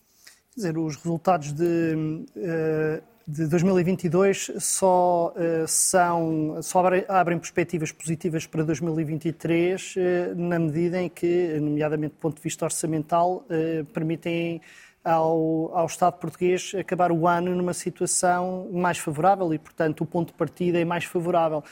Quer 0.55 0.61
dizer, 0.61 0.77
os 0.77 0.95
resultados 0.95 1.51
de, 1.51 2.25
eh, 2.37 3.01
de 3.27 3.45
2022 3.47 4.51
só, 4.57 5.33
eh, 5.35 5.65
são, 5.67 6.59
só 6.61 6.81
abrem 7.09 7.37
perspectivas 7.37 7.91
positivas 7.91 8.47
para 8.47 8.63
2023 8.63 9.95
eh, 9.97 10.33
na 10.33 10.57
medida 10.57 11.01
em 11.01 11.09
que, 11.09 11.59
nomeadamente 11.59 12.13
do 12.13 12.19
ponto 12.19 12.37
de 12.37 12.41
vista 12.41 12.63
orçamental, 12.63 13.45
permitem 13.93 14.61
ao, 15.05 15.71
ao 15.77 15.85
Estado 15.85 16.13
português 16.13 16.73
acabar 16.77 17.11
o 17.11 17.27
ano 17.27 17.55
numa 17.55 17.73
situação 17.73 18.67
mais 18.73 18.97
favorável 18.97 19.53
e, 19.53 19.59
portanto, 19.59 20.01
o 20.01 20.05
ponto 20.05 20.29
de 20.29 20.33
partida 20.33 20.79
é 20.79 20.83
mais 20.83 21.05
favorável. 21.05 21.63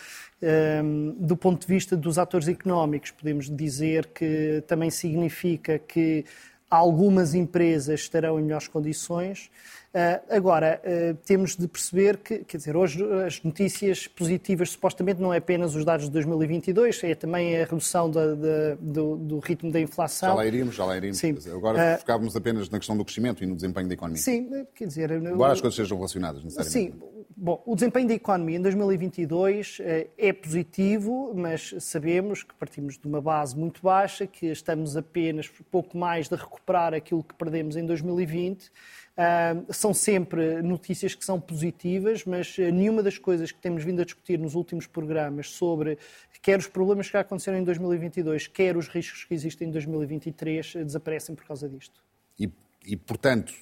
Um, 0.84 1.16
do 1.18 1.36
ponto 1.36 1.62
de 1.62 1.68
vista 1.68 1.98
dos 1.98 2.20
atores 2.20 2.48
económicos, 2.48 3.10
podemos 3.10 3.50
dizer 3.50 4.08
que 4.08 4.64
também 4.68 4.92
significa 4.92 5.80
que 5.80 6.26
algumas 6.70 7.34
empresas 7.34 8.02
estarão 8.02 8.40
em 8.40 8.44
melhores 8.44 8.68
condições. 8.68 9.50
Uh, 9.94 10.36
agora, 10.36 10.82
uh, 10.84 11.16
temos 11.24 11.56
de 11.56 11.68
perceber 11.68 12.18
que, 12.18 12.40
quer 12.40 12.58
dizer, 12.58 12.76
hoje 12.76 13.04
as 13.28 13.44
notícias 13.44 14.08
positivas 14.08 14.72
supostamente 14.72 15.22
não 15.22 15.32
é 15.32 15.38
apenas 15.38 15.76
os 15.76 15.86
dados 15.86 16.08
de 16.08 16.12
2022, 16.12 17.04
é 17.04 17.14
também 17.14 17.62
a 17.62 17.66
redução 17.66 18.10
da, 18.10 18.34
da, 18.34 18.76
do, 18.80 19.18
do, 19.18 19.38
ritmo 19.38 19.72
da 19.72 19.80
inflação. 19.80 20.30
Já 20.30 20.36
lá 20.36 20.46
iríamos, 20.48 20.74
já 20.74 20.86
lá 20.86 20.98
iríamos. 20.98 21.20
Sim. 21.20 21.38
Agora 21.54 21.96
uh, 21.96 22.00
focávamos 22.00 22.36
apenas 22.36 22.68
na 22.72 22.80
questão 22.80 22.98
do 22.98 23.06
crescimento 23.06 23.44
e 23.44 23.46
no 23.46 23.56
desempenho 23.56 23.88
da 23.88 23.94
economia. 23.94 24.20
Sim, 24.20 24.66
quer 24.74 24.88
dizer... 24.88 25.12
Agora 25.12 25.54
as 25.54 25.62
coisas 25.62 25.76
sejam 25.76 25.96
relacionadas, 25.98 26.44
necessariamente. 26.44 26.98
Sim, 26.98 27.23
Bom, 27.36 27.64
o 27.66 27.76
desempenho 27.76 28.08
da 28.08 28.14
economia 28.14 28.58
em 28.58 28.62
2022 28.62 29.80
é 30.18 30.34
positivo, 30.34 31.34
mas 31.36 31.74
sabemos 31.80 32.44
que 32.44 32.54
partimos 32.54 32.98
de 32.98 33.08
uma 33.08 33.22
base 33.22 33.58
muito 33.58 33.82
baixa, 33.82 34.28
que 34.28 34.48
estamos 34.48 34.96
apenas 34.96 35.50
pouco 35.72 35.98
mais 35.98 36.30
de 36.30 36.36
recuperar 36.36 36.94
aquilo 36.94 37.24
que 37.24 37.34
perdemos 37.34 37.76
em 37.76 37.86
2020 37.86 38.72
Uh, 39.14 39.72
são 39.72 39.94
sempre 39.94 40.64
notícias 40.64 41.14
que 41.14 41.24
são 41.24 41.40
positivas, 41.40 42.26
mas 42.26 42.58
uh, 42.58 42.64
nenhuma 42.72 43.04
das 43.04 43.16
coisas 43.20 43.52
que 43.52 43.60
temos 43.60 43.84
vindo 43.84 44.02
a 44.02 44.06
discutir 44.06 44.40
nos 44.40 44.56
últimos 44.56 44.88
programas 44.88 45.52
sobre 45.52 46.00
quer 46.42 46.58
os 46.58 46.66
problemas 46.66 47.06
que 47.06 47.14
já 47.14 47.20
aconteceram 47.20 47.60
em 47.60 47.64
2022, 47.64 48.48
quer 48.48 48.76
os 48.76 48.88
riscos 48.88 49.24
que 49.24 49.36
existem 49.36 49.68
em 49.68 49.72
2023, 49.72 50.76
uh, 50.76 50.86
desaparecem 50.86 51.36
por 51.36 51.46
causa 51.46 51.70
disto. 51.70 52.04
E, 52.40 52.50
e 52.86 52.98
portanto, 52.98 53.54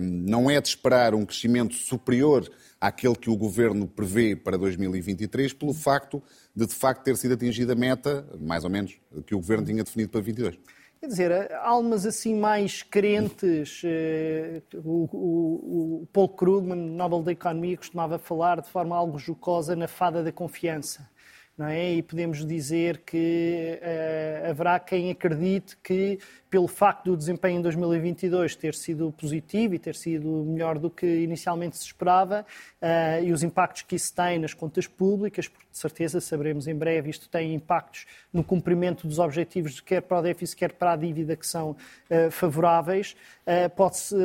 não 0.00 0.50
é 0.50 0.60
de 0.60 0.68
esperar 0.68 1.14
um 1.14 1.24
crescimento 1.24 1.74
superior 1.74 2.48
àquele 2.80 3.14
que 3.14 3.28
o 3.28 3.36
Governo 3.36 3.86
prevê 3.86 4.34
para 4.34 4.56
2023, 4.56 5.52
pelo 5.52 5.74
facto 5.74 6.22
de, 6.54 6.66
de 6.66 6.74
facto, 6.74 7.02
ter 7.02 7.16
sido 7.16 7.34
atingida 7.34 7.72
a 7.72 7.76
meta, 7.76 8.26
mais 8.40 8.64
ou 8.64 8.70
menos, 8.70 8.98
que 9.26 9.34
o 9.34 9.38
Governo 9.38 9.66
tinha 9.66 9.84
definido 9.84 10.10
para 10.10 10.20
2022. 10.20 10.58
Quer 11.00 11.06
dizer, 11.06 11.52
almas 11.62 12.04
assim 12.04 12.38
mais 12.38 12.82
crentes, 12.82 13.80
eh, 13.86 14.60
o, 14.84 15.08
o, 15.10 16.02
o 16.02 16.06
Paul 16.12 16.28
Krugman, 16.28 16.76
Nobel 16.76 17.22
da 17.22 17.32
Economia, 17.32 17.74
costumava 17.74 18.18
falar 18.18 18.60
de 18.60 18.68
forma 18.68 18.94
algo 18.94 19.18
jocosa 19.18 19.74
na 19.74 19.88
fada 19.88 20.22
da 20.22 20.30
confiança. 20.30 21.08
Não 21.56 21.66
é? 21.66 21.94
E 21.94 22.02
podemos 22.02 22.44
dizer 22.44 22.98
que 22.98 23.78
uh, 23.82 24.50
haverá 24.50 24.78
quem 24.78 25.10
acredite 25.10 25.76
que 25.82 26.18
pelo 26.50 26.66
facto 26.66 27.04
do 27.04 27.16
desempenho 27.16 27.60
em 27.60 27.62
2022 27.62 28.56
ter 28.56 28.74
sido 28.74 29.12
positivo 29.12 29.74
e 29.74 29.78
ter 29.78 29.94
sido 29.94 30.28
melhor 30.44 30.78
do 30.78 30.90
que 30.90 31.06
inicialmente 31.06 31.76
se 31.76 31.84
esperava, 31.84 32.44
uh, 32.82 33.24
e 33.24 33.32
os 33.32 33.44
impactos 33.44 33.82
que 33.82 33.94
isso 33.94 34.12
tem 34.12 34.38
nas 34.38 34.52
contas 34.52 34.88
públicas, 34.88 35.46
porque 35.46 35.68
de 35.70 35.78
certeza 35.78 36.20
saberemos 36.20 36.66
em 36.66 36.74
breve, 36.74 37.08
isto 37.08 37.28
tem 37.28 37.54
impactos 37.54 38.04
no 38.32 38.42
cumprimento 38.42 39.06
dos 39.06 39.20
objetivos, 39.20 39.80
quer 39.80 40.02
para 40.02 40.18
o 40.18 40.22
déficit, 40.22 40.56
quer 40.56 40.72
para 40.72 40.92
a 40.92 40.96
dívida, 40.96 41.36
que 41.36 41.46
são 41.46 41.70
uh, 41.70 42.30
favoráveis. 42.32 43.14
Uh, 43.46 43.70
pode-se, 43.70 44.16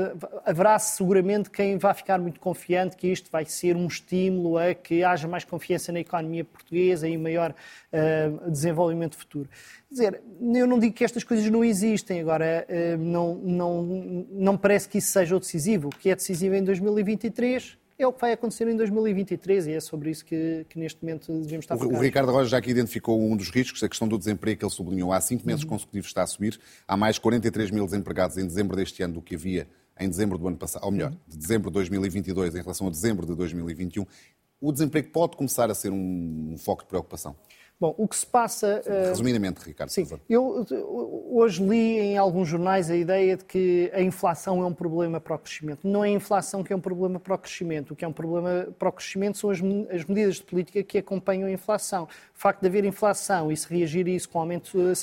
haverá 0.43 0.79
seguramente 0.79 1.51
quem 1.51 1.77
vá 1.77 1.93
ficar 1.93 2.19
muito 2.19 2.39
confiante 2.39 2.97
que 2.97 3.07
isto 3.07 3.29
vai 3.31 3.45
ser 3.45 3.75
um 3.75 3.85
estímulo 3.85 4.57
a 4.57 4.73
que 4.73 5.03
haja 5.03 5.27
mais 5.27 5.43
confiança 5.43 5.91
na 5.91 5.99
economia 5.99 6.43
portuguesa 6.43 7.07
e 7.07 7.17
maior 7.17 7.53
desenvolvimento 8.49 9.15
futuro 9.15 9.49
dizer, 9.95 10.21
eu 10.41 10.67
não 10.67 10.77
digo 10.77 10.93
que 10.93 11.03
estas 11.03 11.23
coisas 11.23 11.49
não 11.49 11.63
existem, 11.63 12.14
agora 12.19 12.65
eh, 12.67 12.97
não, 12.97 13.35
não, 13.35 13.83
não 14.31 14.57
parece 14.57 14.87
que 14.87 14.97
isso 14.97 15.11
seja 15.11 15.35
o 15.35 15.39
decisivo. 15.39 15.87
O 15.87 15.91
que 15.91 16.09
é 16.09 16.15
decisivo 16.15 16.55
em 16.55 16.63
2023 16.63 17.77
é 17.97 18.05
o 18.05 18.11
que 18.11 18.19
vai 18.19 18.33
acontecer 18.33 18.67
em 18.67 18.75
2023 18.75 19.67
e 19.67 19.71
é 19.73 19.79
sobre 19.79 20.09
isso 20.09 20.25
que, 20.25 20.65
que 20.69 20.77
neste 20.77 21.01
momento 21.01 21.31
devemos 21.31 21.63
estar 21.63 21.77
focados. 21.77 21.97
O, 21.97 22.01
Ricardo 22.01 22.31
Rocha 22.31 22.49
já 22.49 22.57
aqui 22.57 22.71
identificou 22.71 23.21
um 23.21 23.37
dos 23.37 23.49
riscos, 23.49 23.81
a 23.83 23.89
questão 23.89 24.07
do 24.07 24.17
desemprego 24.17 24.59
que 24.59 24.65
ele 24.65 24.71
sublinhou. 24.71 25.13
Há 25.13 25.21
cinco 25.21 25.45
meses 25.47 25.63
uhum. 25.63 25.69
consecutivos 25.69 26.07
está 26.07 26.23
a 26.23 26.27
subir. 26.27 26.59
Há 26.87 26.97
mais 26.97 27.17
43 27.17 27.71
mil 27.71 27.85
desempregados 27.85 28.37
em 28.37 28.45
dezembro 28.45 28.75
deste 28.75 29.01
ano 29.01 29.15
do 29.15 29.21
que 29.21 29.35
havia 29.35 29.67
em 29.97 30.09
dezembro 30.09 30.37
do 30.37 30.45
ano 30.47 30.57
passado, 30.57 30.83
ou 30.83 30.91
melhor, 30.91 31.13
de 31.25 31.37
dezembro 31.37 31.69
de 31.69 31.75
2022 31.75 32.55
em 32.55 32.61
relação 32.61 32.87
a 32.87 32.89
dezembro 32.89 33.25
de 33.25 33.33
2021. 33.33 34.05
O 34.59 34.71
desemprego 34.71 35.09
pode 35.09 35.37
começar 35.37 35.71
a 35.71 35.75
ser 35.75 35.91
um, 35.91 36.53
um 36.53 36.57
foco 36.57 36.83
de 36.83 36.89
preocupação? 36.89 37.35
Bom, 37.79 37.93
o 37.97 38.07
que 38.07 38.15
se 38.15 38.25
passa. 38.25 38.81
Uh... 38.85 39.09
Resumidamente, 39.09 39.59
Ricardo. 39.65 39.89
Sim, 39.89 40.07
eu 40.29 40.65
hoje 41.29 41.61
li 41.61 41.99
em 41.99 42.17
alguns 42.17 42.47
jornais 42.47 42.89
a 42.89 42.95
ideia 42.95 43.35
de 43.35 43.43
que 43.43 43.91
a 43.93 44.01
inflação 44.01 44.61
é 44.61 44.65
um 44.65 44.73
problema 44.73 45.19
para 45.19 45.35
o 45.35 45.39
crescimento. 45.39 45.85
Não 45.85 46.03
é 46.03 46.07
a 46.07 46.11
inflação 46.11 46.63
que 46.63 46.71
é 46.71 46.75
um 46.75 46.79
problema 46.79 47.19
para 47.19 47.35
o 47.35 47.37
crescimento. 47.37 47.91
O 47.91 47.95
que 47.95 48.05
é 48.05 48.07
um 48.07 48.13
problema 48.13 48.67
para 48.79 48.87
o 48.87 48.91
crescimento 48.91 49.37
são 49.37 49.49
as, 49.49 49.59
as 49.91 50.05
medidas 50.05 50.35
de 50.35 50.43
política 50.43 50.83
que 50.83 50.97
acompanham 50.97 51.47
a 51.47 51.51
inflação. 51.51 52.03
O 52.05 52.07
facto 52.33 52.61
de 52.61 52.67
haver 52.67 52.85
inflação 52.85 53.51
e 53.51 53.57
se 53.57 53.67
reagir 53.67 54.05
a 54.05 54.09
isso 54.09 54.29
com 54.29 54.39
aumento 54.39 54.79
eh, 54.79 54.95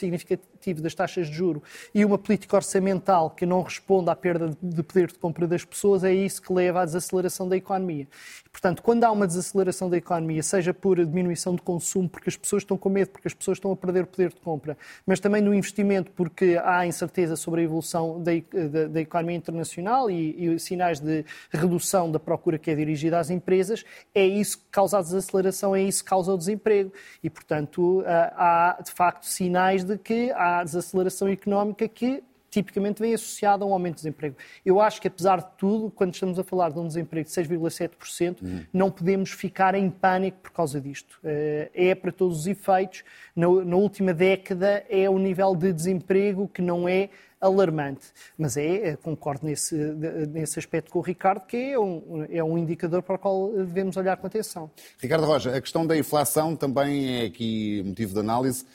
significativo 0.62 0.80
das 0.80 0.94
taxas 0.94 1.26
de 1.26 1.34
juro 1.34 1.62
e 1.92 2.04
uma 2.04 2.16
política 2.16 2.56
orçamental 2.56 3.30
que 3.30 3.44
não 3.44 3.62
responde 3.62 4.08
à 4.10 4.16
perda 4.16 4.56
de 4.62 4.82
poder 4.82 5.08
de 5.08 5.18
compra 5.18 5.46
das 5.46 5.64
pessoas 5.64 6.04
é 6.04 6.14
isso 6.14 6.40
que 6.40 6.52
leva 6.52 6.82
à 6.82 6.84
desaceleração 6.84 7.48
da 7.48 7.56
economia. 7.56 8.06
Portanto, 8.52 8.82
quando 8.82 9.04
há 9.04 9.10
uma 9.10 9.26
desaceleração 9.26 9.88
da 9.88 9.96
economia, 9.96 10.42
seja 10.42 10.74
por 10.74 10.96
diminuição 11.04 11.54
de 11.54 11.62
consumo, 11.62 12.08
porque 12.08 12.28
as 12.28 12.36
pessoas 12.36 12.62
estão 12.62 12.76
com 12.76 12.88
medo, 12.88 13.08
porque 13.08 13.26
as 13.26 13.34
pessoas 13.34 13.56
estão 13.56 13.72
a 13.72 13.76
perder 13.76 14.06
poder 14.06 14.28
de 14.28 14.40
compra, 14.40 14.76
mas 15.06 15.18
também 15.18 15.40
no 15.40 15.54
investimento, 15.54 16.10
porque 16.12 16.60
há 16.62 16.86
incerteza 16.86 17.34
sobre 17.34 17.62
a 17.62 17.64
evolução 17.64 18.22
da, 18.22 18.32
da, 18.70 18.88
da 18.88 19.00
economia 19.00 19.36
internacional 19.36 20.10
e, 20.10 20.54
e, 20.54 20.58
sinais 20.58 21.00
de 21.00 21.24
redução 21.50 22.10
da 22.10 22.20
procura 22.20 22.58
que 22.58 22.70
é 22.70 22.74
dirigida 22.74 23.18
às 23.18 23.30
empresas, 23.30 23.84
é 24.14 24.24
isso 24.24 24.58
que 24.58 24.64
causa 24.70 24.98
a 24.98 25.02
desaceleração, 25.02 25.74
é 25.74 25.82
isso 25.82 26.04
que 26.04 26.10
causa 26.10 26.32
o 26.32 26.36
desemprego. 26.36 26.92
E, 27.22 27.30
portanto, 27.30 28.04
há 28.06 28.78
de 28.84 28.92
facto 28.92 29.24
sinais 29.24 29.82
de 29.82 29.96
que 29.96 30.30
há 30.32 30.51
desaceleração 30.64 31.28
económica 31.28 31.86
que 31.88 32.22
tipicamente 32.52 33.00
vem 33.00 33.14
associado 33.14 33.64
a 33.64 33.66
um 33.66 33.72
aumento 33.72 33.94
de 33.94 34.02
desemprego. 34.02 34.36
Eu 34.64 34.78
acho 34.78 35.00
que, 35.00 35.08
apesar 35.08 35.38
de 35.38 35.46
tudo, 35.56 35.90
quando 35.90 36.12
estamos 36.12 36.38
a 36.38 36.44
falar 36.44 36.70
de 36.70 36.78
um 36.78 36.86
desemprego 36.86 37.26
de 37.26 37.34
6,7%, 37.34 38.42
uhum. 38.42 38.64
não 38.70 38.90
podemos 38.90 39.30
ficar 39.30 39.74
em 39.74 39.88
pânico 39.88 40.38
por 40.42 40.50
causa 40.52 40.78
disto. 40.78 41.18
Eh, 41.24 41.70
é, 41.74 41.94
para 41.94 42.12
todos 42.12 42.40
os 42.40 42.46
efeitos, 42.46 43.04
na, 43.34 43.46
na 43.64 43.76
última 43.76 44.12
década, 44.12 44.84
é 44.90 45.08
o 45.08 45.18
nível 45.18 45.56
de 45.56 45.72
desemprego 45.72 46.46
que 46.46 46.60
não 46.60 46.86
é 46.86 47.08
alarmante. 47.40 48.08
Mas 48.36 48.58
é, 48.58 48.90
eh, 48.90 48.96
concordo 48.96 49.46
nesse, 49.46 49.74
nesse 49.74 50.58
aspecto 50.58 50.90
com 50.90 50.98
o 50.98 51.02
Ricardo, 51.02 51.46
que 51.46 51.56
é 51.56 51.78
um, 51.78 52.26
é 52.30 52.44
um 52.44 52.58
indicador 52.58 53.02
para 53.02 53.14
o 53.14 53.18
qual 53.18 53.50
devemos 53.50 53.96
olhar 53.96 54.18
com 54.18 54.26
atenção. 54.26 54.70
Ricardo 54.98 55.24
Roja, 55.24 55.56
a 55.56 55.60
questão 55.60 55.86
da 55.86 55.96
inflação 55.96 56.54
também 56.54 57.22
é 57.22 57.24
aqui 57.24 57.82
motivo 57.82 58.12
de 58.12 58.20
análise. 58.20 58.66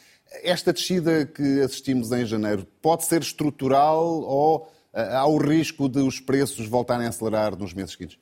Esta 0.43 0.73
descida 0.73 1.25
que 1.25 1.61
assistimos 1.61 2.11
em 2.11 2.25
janeiro 2.25 2.65
pode 2.81 3.05
ser 3.05 3.21
estrutural 3.21 4.03
ou 4.03 4.71
eh, 4.93 5.15
há 5.15 5.25
o 5.25 5.37
risco 5.37 5.87
de 5.87 5.99
os 5.99 6.19
preços 6.19 6.67
voltarem 6.67 7.05
a 7.05 7.09
acelerar 7.09 7.55
nos 7.55 7.73
meses 7.73 7.91
seguintes? 7.91 8.17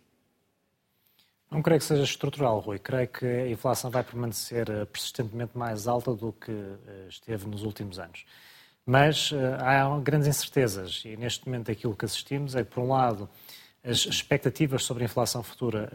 Não 1.50 1.62
creio 1.62 1.80
que 1.80 1.86
seja 1.86 2.04
estrutural, 2.04 2.60
Rui. 2.60 2.80
Creio 2.80 3.08
que 3.08 3.26
a 3.26 3.50
inflação 3.50 3.90
vai 3.90 4.04
permanecer 4.04 4.70
eh, 4.70 4.86
persistentemente 4.86 5.58
mais 5.58 5.88
alta 5.88 6.14
do 6.14 6.34
que 6.34 6.52
eh, 6.52 7.08
esteve 7.10 7.48
nos 7.48 7.64
últimos 7.64 7.98
anos. 7.98 8.26
Mas 8.86 9.32
há 9.62 10.00
grandes 10.00 10.28
incertezas 10.28 11.02
e 11.06 11.18
neste 11.18 11.48
momento 11.48 11.72
aquilo 11.72 11.96
que 11.96 12.06
assistimos 12.06 12.56
é 12.56 12.64
que, 12.64 12.70
por 12.70 12.84
um 12.84 12.90
lado, 12.90 13.28
as 13.84 14.06
expectativas 14.06 14.84
sobre 14.84 15.02
a 15.02 15.06
inflação 15.06 15.42
futura 15.42 15.92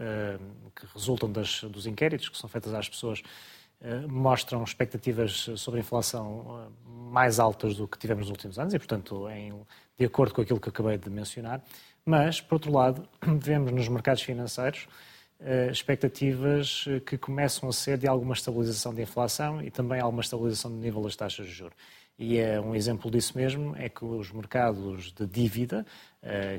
que 0.75 0.85
resultam 0.93 1.31
dos 1.31 1.87
inquéritos 1.87 2.27
que 2.27 2.37
são 2.37 2.49
feitas 2.49 2.73
às 2.73 2.89
pessoas 2.89 3.23
mostram 4.07 4.63
expectativas 4.63 5.49
sobre 5.55 5.79
inflação 5.79 6.45
eh, 6.47 6.91
mais 7.11 7.39
altas 7.39 7.75
do 7.75 7.87
que 7.87 7.97
tivemos 7.97 8.21
nos 8.21 8.31
últimos 8.31 8.59
anos 8.59 8.73
e, 8.73 8.77
portanto, 8.77 9.27
em, 9.29 9.53
de 9.97 10.05
acordo 10.05 10.33
com 10.33 10.41
aquilo 10.41 10.59
que 10.59 10.69
acabei 10.69 10.97
de 10.97 11.09
mencionar. 11.09 11.63
Mas, 12.05 12.39
por 12.39 12.55
outro 12.55 12.71
lado, 12.71 13.07
vemos 13.21 13.71
nos 13.71 13.87
mercados 13.87 14.21
financeiros 14.21 14.87
eh, 14.87 15.10
expectativas 15.71 16.85
que 17.05 17.17
começam 17.17 17.67
a 17.67 17.73
ser 17.73 17.97
de 17.97 18.07
alguma 18.07 18.33
estabilização 18.33 18.93
da 18.93 19.01
inflação 19.01 19.61
e 19.61 19.71
também 19.71 19.99
alguma 19.99 20.21
estabilização 20.21 20.69
do 20.69 20.77
nível 20.77 21.01
das 21.01 21.15
taxas 21.15 21.47
de 21.47 21.51
juros. 21.51 21.75
E 22.19 22.37
é 22.37 22.61
um 22.61 22.75
exemplo 22.75 23.09
disso 23.09 23.35
mesmo 23.35 23.75
é 23.75 23.89
que 23.89 24.05
os 24.05 24.31
mercados 24.31 25.11
de 25.11 25.25
dívida, 25.25 25.83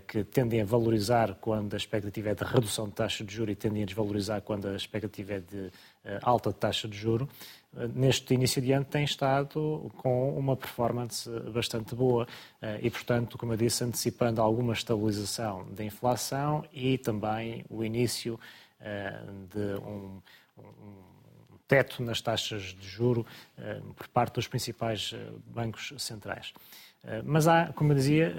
que 0.09 0.25
tendem 0.25 0.61
a 0.61 0.65
valorizar 0.65 1.37
quando 1.41 1.75
a 1.75 1.77
expectativa 1.77 2.31
é 2.31 2.35
de 2.35 2.43
redução 2.43 2.89
de 2.89 2.95
taxa 2.95 3.23
de 3.23 3.33
juros 3.33 3.53
e 3.53 3.55
tendem 3.55 3.85
a 3.85 3.87
desvalorizar 3.87 4.43
quando 4.43 4.67
a 4.67 4.75
expectativa 4.75 5.35
é 5.35 5.39
de 5.39 5.71
eh, 6.05 6.19
alta 6.21 6.53
taxa 6.53 6.89
de 6.89 6.97
juro, 6.97 7.29
eh, 7.77 7.87
neste 7.95 8.35
início 8.35 8.61
de 8.61 8.73
ano 8.73 8.85
tem 8.85 9.05
estado 9.05 9.89
com 9.99 10.37
uma 10.37 10.57
performance 10.57 11.31
bastante 11.55 11.95
boa 11.95 12.27
eh, 12.61 12.81
e, 12.83 12.91
portanto, 12.91 13.39
como 13.39 13.53
eu 13.53 13.57
disse, 13.57 13.85
antecipando 13.85 14.43
alguma 14.43 14.73
estabilização 14.73 15.65
da 15.71 15.85
inflação 15.85 16.65
e 16.73 16.99
também 16.99 17.65
o 17.71 17.85
início 17.85 18.39
de 19.51 19.81
um, 19.85 20.21
um 20.59 21.59
teto 21.69 22.03
nas 22.03 22.21
taxas 22.21 22.63
de 22.63 22.87
juro 22.87 23.27
por 23.97 24.09
parte 24.09 24.35
dos 24.35 24.47
principais 24.47 25.15
bancos 25.47 25.95
centrais. 25.99 26.53
Mas 27.25 27.49
há, 27.49 27.73
como 27.73 27.93
eu 27.93 27.97
dizia, 27.97 28.35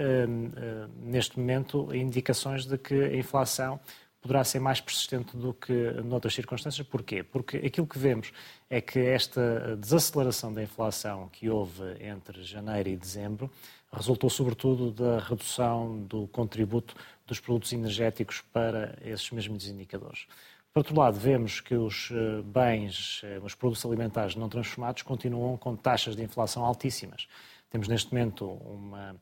neste 0.98 1.40
momento 1.40 1.94
indicações 1.94 2.66
de 2.66 2.78
que 2.78 2.94
a 2.94 3.16
inflação 3.16 3.80
poderá 4.24 4.42
ser 4.46 4.60
mais 4.60 4.80
persistente 4.80 5.36
do 5.36 5.54
que 5.54 5.92
noutras 6.02 6.34
circunstâncias. 6.34 6.88
Porquê? 6.88 7.22
Porque 7.22 7.58
aquilo 7.58 7.86
que 7.86 8.00
vemos 8.00 8.32
é 8.70 8.80
que 8.80 8.98
esta 8.98 9.76
desaceleração 9.76 10.54
da 10.54 10.64
inflação 10.64 11.28
que 11.28 11.50
houve 11.50 11.84
entre 12.00 12.42
janeiro 12.42 12.88
e 12.88 12.96
dezembro 12.96 13.52
resultou 13.92 14.30
sobretudo 14.30 14.92
da 14.92 15.20
redução 15.20 16.00
do 16.04 16.26
contributo 16.28 16.96
dos 17.28 17.42
produtos 17.42 17.74
energéticos 17.74 18.42
para 18.54 18.98
esses 19.04 19.30
mesmos 19.30 19.68
indicadores. 19.68 20.26
Por 20.74 20.80
outro 20.80 20.98
lado, 20.98 21.20
vemos 21.20 21.60
que 21.60 21.76
os 21.76 22.10
eh, 22.12 22.42
bens, 22.44 23.22
eh, 23.24 23.40
os 23.44 23.54
produtos 23.54 23.86
alimentares 23.86 24.36
não 24.36 24.50
transformados 24.50 25.04
continuam 25.04 25.56
com 25.56 25.76
taxas 25.76 26.16
de 26.16 26.24
inflação 26.24 26.66
altíssimas. 26.66 27.28
Temos 27.70 27.88
neste 27.88 28.12
momento 28.12 28.46
uma 28.46 29.16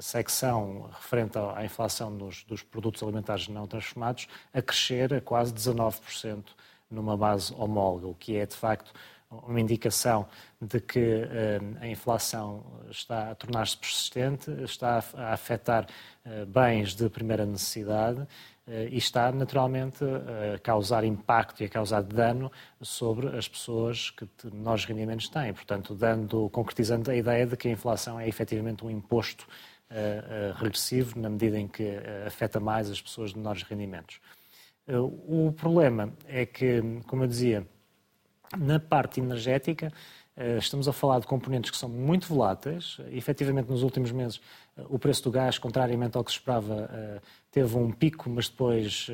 secção 0.00 0.88
referente 0.92 1.38
à 1.38 1.64
inflação 1.64 2.16
dos, 2.16 2.44
dos, 2.44 2.62
produtos 2.62 3.02
alimentares 3.02 3.48
não 3.48 3.66
transformados 3.66 4.28
a 4.52 4.60
crescer 4.60 5.14
a 5.14 5.20
quase 5.20 5.52
19% 5.52 6.44
numa 6.90 7.16
base 7.16 7.52
homóloga, 7.54 8.06
o 8.06 8.14
que 8.14 8.36
é 8.36 8.46
de 8.46 8.56
facto 8.56 8.92
uma 9.30 9.60
indicação 9.60 10.26
de 10.60 10.80
que 10.80 10.98
uh, 10.98 11.76
a 11.80 11.86
inflação 11.86 12.64
está 12.90 13.30
a 13.30 13.34
tornar-se 13.34 13.76
persistente, 13.76 14.50
está 14.62 15.02
a, 15.14 15.32
afetar 15.32 15.86
uh, 16.24 16.46
bens 16.46 16.94
de 16.94 17.08
primeira 17.10 17.44
necessidade 17.44 18.20
uh, 18.20 18.26
e 18.90 18.96
está 18.96 19.30
naturalmente 19.30 20.02
a 20.54 20.58
causar 20.60 21.04
impacto 21.04 21.62
e 21.62 21.66
a 21.66 21.68
causar 21.68 22.02
dano 22.02 22.50
sobre 22.80 23.36
as 23.36 23.46
pessoas 23.46 24.10
que 24.10 24.26
menores 24.50 24.86
rendimentos 24.86 25.28
têm. 25.28 25.52
Portanto, 25.52 25.94
dando, 25.94 26.48
concretizando 26.50 27.10
a 27.10 27.16
ideia 27.16 27.46
de 27.46 27.56
que 27.56 27.68
a 27.68 27.70
inflação 27.70 28.18
é 28.18 28.26
efetivamente 28.26 28.84
um 28.84 28.90
imposto 28.90 29.46
regressivo, 30.56 31.18
na 31.18 31.30
medida 31.30 31.58
em 31.58 31.66
que 31.66 31.82
uh, 31.82 32.26
afeta 32.26 32.60
mais 32.60 32.90
as 32.90 33.00
pessoas 33.00 33.30
de 33.30 33.38
menores 33.38 33.62
rendimentos. 33.62 34.20
o 34.86 35.52
problema 35.52 36.12
é 36.26 36.44
que, 36.44 36.82
como 37.06 37.24
eu 37.24 37.28
dizia, 37.28 37.66
na 38.56 38.78
parte 38.78 39.20
energética, 39.20 39.92
Estamos 40.56 40.86
a 40.86 40.92
falar 40.92 41.18
de 41.18 41.26
componentes 41.26 41.68
que 41.68 41.76
são 41.76 41.88
muito 41.88 42.28
voláteis. 42.28 42.98
Efetivamente, 43.10 43.68
nos 43.68 43.82
últimos 43.82 44.12
meses, 44.12 44.40
o 44.88 44.96
preço 44.96 45.24
do 45.24 45.32
gás, 45.32 45.58
contrariamente 45.58 46.16
ao 46.16 46.22
que 46.22 46.30
se 46.30 46.38
esperava, 46.38 47.20
teve 47.50 47.76
um 47.76 47.90
pico, 47.90 48.30
mas 48.30 48.48
depois 48.48 49.08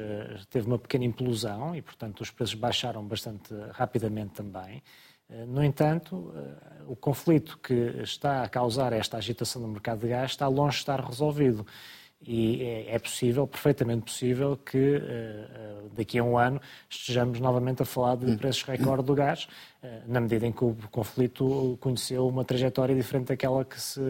teve 0.51 0.67
uma 0.67 0.79
pequena 0.79 1.07
implosão 1.07 1.75
e, 1.75 1.81
portanto, 1.81 2.21
os 2.21 2.31
preços 2.31 2.55
baixaram 2.55 3.03
bastante 3.03 3.55
rapidamente 3.73 4.35
também. 4.35 4.83
Eh, 5.31 5.45
no 5.47 5.63
entanto, 5.65 6.33
eh, 6.37 6.83
o 6.87 6.97
conflito 6.97 7.59
que 7.63 7.73
está 8.03 8.43
a 8.43 8.49
causar 8.49 8.93
esta 8.93 9.17
agitação 9.17 9.63
no 9.63 9.69
mercado 9.69 10.01
de 10.01 10.09
gás 10.09 10.33
está 10.33 10.47
longe 10.49 10.77
de 10.77 10.83
estar 10.83 11.01
resolvido. 11.01 11.67
E 12.27 12.63
é, 12.63 12.95
é 12.95 12.99
possível, 12.99 13.47
perfeitamente 13.47 14.05
possível, 14.05 14.57
que 14.57 14.97
eh, 14.97 15.83
daqui 15.95 16.19
a 16.19 16.25
um 16.25 16.39
ano 16.39 16.59
estejamos 16.89 17.39
novamente 17.39 17.83
a 17.83 17.85
falar 17.85 18.17
de 18.17 18.35
preços 18.37 18.63
recorde 18.63 19.05
do 19.05 19.15
gás, 19.15 19.47
na 20.07 20.23
medida 20.23 20.47
em 20.47 20.53
que 20.53 20.65
o 20.65 20.75
conflito 20.91 21.77
conheceu 21.83 22.27
uma 22.27 22.43
trajetória 22.43 22.95
diferente 22.95 23.27
daquela 23.27 23.63
que 23.63 23.79
se. 23.79 24.01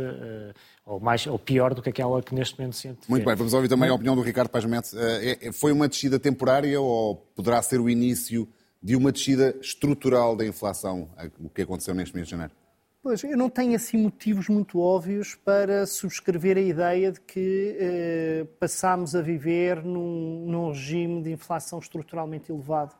ou, 0.87 1.00
mais, 1.00 1.27
ou 1.27 1.37
pior 1.37 1.74
do 1.74 1.83
que 1.83 1.90
aquela 1.90 2.22
que 2.22 2.33
neste 2.33 2.57
momento 2.57 2.77
se 2.77 2.87
antevê. 2.87 3.07
Muito 3.09 3.24
bem, 3.24 3.35
vamos 3.35 3.53
ouvir 3.53 3.66
também 3.66 3.88
a 3.90 3.94
opinião 3.94 4.14
do 4.14 4.22
Ricardo 4.22 4.48
Paz 4.48 4.64
Mendes. 4.64 4.94
É, 4.94 5.50
foi 5.50 5.72
uma 5.72 5.88
descida 5.88 6.16
temporária 6.20 6.81
ou 6.81 7.16
poderá 7.35 7.61
ser 7.62 7.81
o 7.81 7.90
início 7.90 8.48
de 8.85 8.94
uma 8.94 9.11
descida 9.11 9.57
estrutural 9.62 10.37
da 10.37 10.44
inflação, 10.44 11.09
o 11.40 11.49
que 11.49 11.62
aconteceu 11.62 11.94
neste 11.94 12.14
mês 12.14 12.27
de 12.27 12.33
janeiro? 12.33 12.53
Pois, 13.03 13.25
eu 13.25 13.35
não 13.37 13.49
tenho 13.49 13.75
assim 13.75 13.97
motivos 13.97 14.47
muito 14.49 14.79
óbvios 14.79 15.35
para 15.35 15.87
subscrever 15.87 16.59
a 16.59 16.61
ideia 16.61 17.11
de 17.11 17.18
que 17.20 17.77
eh, 17.81 18.47
passámos 18.61 19.16
a 19.16 19.23
viver 19.23 19.83
num, 19.83 20.44
num, 20.47 20.68
regime 20.68 21.23
de 21.23 21.33
inflação 21.33 21.79
estruturalmente 21.79 22.53
elevado. 22.53 22.94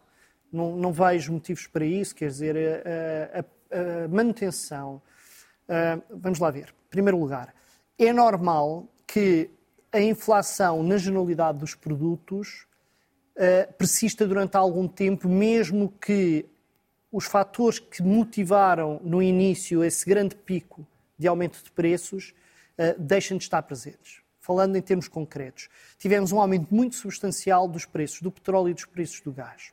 Não, 0.51 0.75
não 0.75 0.90
vejo 0.90 1.35
motivos 1.35 1.66
para 1.66 1.85
isso, 1.85 2.14
quer 2.14 2.29
dizer, 2.29 2.57
a, 2.57 3.40
a, 3.40 4.05
a 4.05 4.09
manutenção. 4.09 5.03
Uh, 5.68 6.03
vamos 6.11 6.38
lá 6.38 6.51
ver. 6.51 6.75
Em 6.87 6.90
primeiro 6.90 7.18
lugar, 7.18 7.55
é 7.99 8.12
normal 8.12 8.87
que 9.07 9.51
a 9.92 10.01
inflação 10.01 10.83
na 10.83 10.97
generalidade 10.97 11.59
dos 11.59 11.75
produtos 11.75 12.66
uh, 13.37 13.73
persista 13.75 14.27
durante 14.27 14.57
algum 14.57 14.88
tempo, 14.88 15.29
mesmo 15.29 15.92
que 16.01 16.47
os 17.11 17.27
fatores 17.27 17.79
que 17.79 18.03
motivaram 18.03 19.01
no 19.05 19.23
início 19.23 19.85
esse 19.85 20.05
grande 20.05 20.35
pico 20.35 20.87
de 21.18 21.29
aumento 21.29 21.62
de 21.62 21.70
preços 21.70 22.35
uh, 22.79 23.01
deixam 23.01 23.37
de 23.37 23.44
estar 23.44 23.62
presentes. 23.62 24.23
Falando 24.40 24.77
em 24.77 24.83
termos 24.83 25.09
concretos, 25.09 25.68
tivemos 25.97 26.31
um 26.31 26.38
aumento 26.38 26.75
muito 26.75 26.97
substancial 26.97 27.66
dos 27.66 27.87
preços 27.87 28.20
do 28.20 28.31
petróleo 28.31 28.70
e 28.70 28.75
dos 28.75 28.85
preços 28.85 29.20
do 29.23 29.33
gás. 29.33 29.73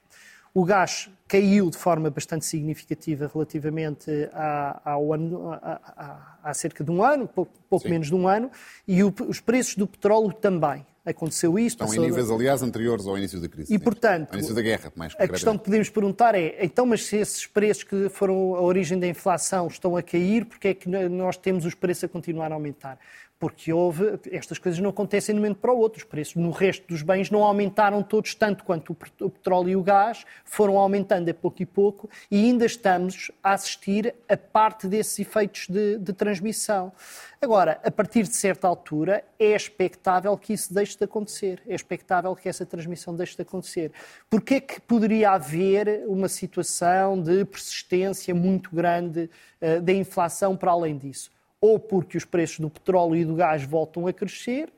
O 0.54 0.65
gás 0.65 1.10
caiu 1.28 1.69
de 1.69 1.78
forma 1.78 2.10
bastante 2.10 2.45
significativa 2.45 3.30
relativamente 3.34 4.30
a, 4.34 4.91
ao 4.91 5.13
ano, 5.13 5.52
a, 5.52 5.58
a, 5.63 6.50
a, 6.50 6.54
cerca 6.54 6.84
de 6.84 6.91
um 6.91 7.02
ano, 7.02 7.26
pouco, 7.26 7.54
pouco 7.69 7.88
menos 7.88 8.08
de 8.08 8.15
um 8.15 8.28
ano, 8.28 8.52
e 8.86 9.02
o, 9.02 9.13
os 9.28 9.39
preços 9.39 9.76
do 9.76 9.88
petróleo 9.88 10.34
também. 10.34 10.86
Aconteceu 11.04 11.58
isto. 11.58 11.84
Estão 11.84 12.04
em 12.04 12.08
níveis, 12.08 12.30
aliás, 12.30 12.62
anteriores 12.62 13.08
ao 13.08 13.18
início 13.18 13.40
da 13.42 13.50
crise. 13.50 13.74
E, 13.74 13.80
portanto, 13.80 14.30
ao 14.30 14.38
início 14.38 14.54
da 14.54 14.62
guerra, 14.62 14.94
mais 14.96 15.16
A 15.18 15.28
questão 15.28 15.58
que 15.58 15.66
podemos 15.66 15.90
perguntar 15.90 16.36
é, 16.36 16.64
então, 16.64 16.86
mas 16.86 17.06
se 17.06 17.18
esses 17.18 17.48
preços 17.48 17.84
que 17.84 18.08
foram 18.10 18.56
a 18.56 18.62
origem 18.62 19.00
da 19.00 19.08
inflação 19.08 19.68
estão 19.68 19.98
a 19.98 20.04
cair, 20.04 20.46
porque 20.46 20.68
é 20.68 20.74
que 20.76 20.88
nós 20.88 21.38
temos 21.38 21.66
os 21.66 21.74
preços 21.74 22.04
a 22.04 22.08
continuar 22.08 22.52
a 22.52 22.56
aumentar? 22.56 23.00
Porque 23.41 23.73
houve, 23.73 24.19
estas 24.32 24.60
coisas 24.60 24.80
não 24.80 24.91
acontecem 24.91 25.34
de 25.34 25.39
um 25.39 25.41
momento 25.41 25.58
para 25.58 25.73
o 25.73 25.80
outro. 25.80 25.97
Os 25.97 26.04
preços 26.04 26.36
no 26.36 26.51
resto 26.51 26.88
dos 26.88 27.01
bens 27.01 27.32
não 27.32 27.43
aumentaram 27.43 28.04
todos 28.04 28.36
tanto 28.36 28.63
quanto 28.63 28.95
o 29.19 29.30
petróleo 29.32 29.69
e 29.69 29.75
o 29.75 29.82
gás, 29.82 30.27
foram 30.45 30.77
aumentando 30.77 31.27
a 31.27 31.34
pouco 31.34 31.60
e 31.60 31.65
pouco 31.65 32.08
e 32.30 32.45
ainda 32.45 32.67
estamos 32.67 33.32
a 33.41 33.54
assistir 33.54 34.13
a 34.30 34.38
parte 34.38 34.86
desses 34.88 35.17
efeitos 35.17 35.67
de, 35.67 35.97
de 35.97 36.13
transmissão. 36.13 36.93
Agora, 37.41 37.82
a 37.84 37.89
partir 37.89 38.27
de 38.27 38.36
certa 38.36 38.67
altura, 38.67 39.23
é 39.39 39.56
expectável 39.56 40.38
que 40.38 40.54
isso 40.54 40.71
deixe 40.71 40.95
de 40.95 41.04
acontecer, 41.04 41.63
é 41.67 41.73
expectável 41.73 42.36
que 42.36 42.47
essa 42.47 42.63
transmissão 42.63 43.15
deixe 43.15 43.36
de 43.36 43.41
acontecer. 43.41 43.91
Porquê 44.30 44.62
que 44.62 44.80
poderia 44.80 45.32
haver 45.32 46.04
uma 46.06 46.30
situação 46.30 47.19
de 47.19 47.43
persistência 47.45 48.36
muito 48.36 48.69
grande 48.71 49.32
uh, 49.60 49.82
da 49.82 49.93
inflação 49.93 50.56
para 50.56 50.69
além 50.69 50.95
disso? 50.95 51.32
Ou 51.62 51.80
porque 51.80 52.17
os 52.17 52.26
preços 52.26 52.60
do 52.60 52.69
petróleo 52.69 53.15
e 53.15 53.24
do 53.24 53.36
gás 53.36 53.63
voltam 53.63 54.08
a 54.08 54.12
crescer, 54.12 54.74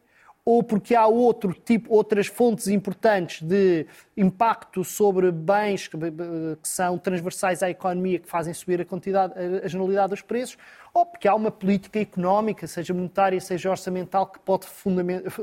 ou 0.46 0.62
porque 0.62 0.94
há 0.94 1.08
outro 1.08 1.54
tipo, 1.54 1.94
outras 1.94 2.28
fontes 2.28 2.68
importantes 2.68 3.42
de 3.42 3.86
impacto 4.16 4.84
sobre 4.84 5.32
bens 5.32 5.88
que, 5.88 5.98
que, 5.98 6.68
são 6.68 6.98
transversais 6.98 7.64
à 7.64 7.70
economia 7.70 8.20
que 8.20 8.28
fazem 8.28 8.54
subir 8.54 8.82
a 8.82 8.86
quantidade, 8.86 9.34
a 9.64 9.68
generalidade 9.68 10.10
dos 10.10 10.22
preços, 10.22 10.58
ou 10.94 11.06
porque 11.06 11.28
há 11.28 11.34
uma 11.34 11.50
política 11.50 12.00
económica, 12.00 12.68
seja 12.68 12.94
monetária, 12.94 13.40
seja 13.42 13.72
orçamental, 13.72 14.28
que 14.28 14.40
pode 14.40 14.68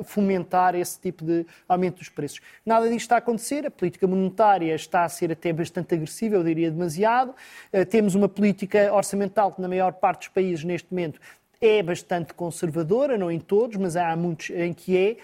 fomentar 0.04 0.76
esse 0.76 1.00
tipo 1.00 1.24
de 1.24 1.44
aumento 1.68 1.98
dos 1.98 2.08
preços. 2.08 2.40
Nada 2.64 2.86
disto 2.86 3.00
está 3.00 3.16
a 3.16 3.18
acontecer, 3.18 3.66
a 3.66 3.70
política 3.70 4.06
monetária 4.06 4.72
está 4.74 5.04
a 5.04 5.08
ser 5.08 5.32
até 5.32 5.52
bastante 5.52 5.94
agressiva, 5.94 6.36
eu 6.36 6.44
diria 6.44 6.70
demasiado. 6.70 7.34
Eh, 7.72 7.84
temos 7.84 8.14
uma 8.14 8.28
política 8.28 8.92
orçamental 8.92 9.50
que, 9.50 9.60
na 9.60 9.66
maior 9.66 9.94
parte 9.94 10.20
dos 10.20 10.28
países, 10.28 10.64
neste 10.64 10.88
momento, 10.92 11.20
é 11.62 11.82
bastante 11.82 12.32
conservadora, 12.32 13.18
não 13.18 13.30
em 13.30 13.38
todos, 13.38 13.76
mas 13.76 13.94
há 13.94 14.16
muitos 14.16 14.48
em 14.48 14.72
que 14.72 14.96
é. 14.96 15.16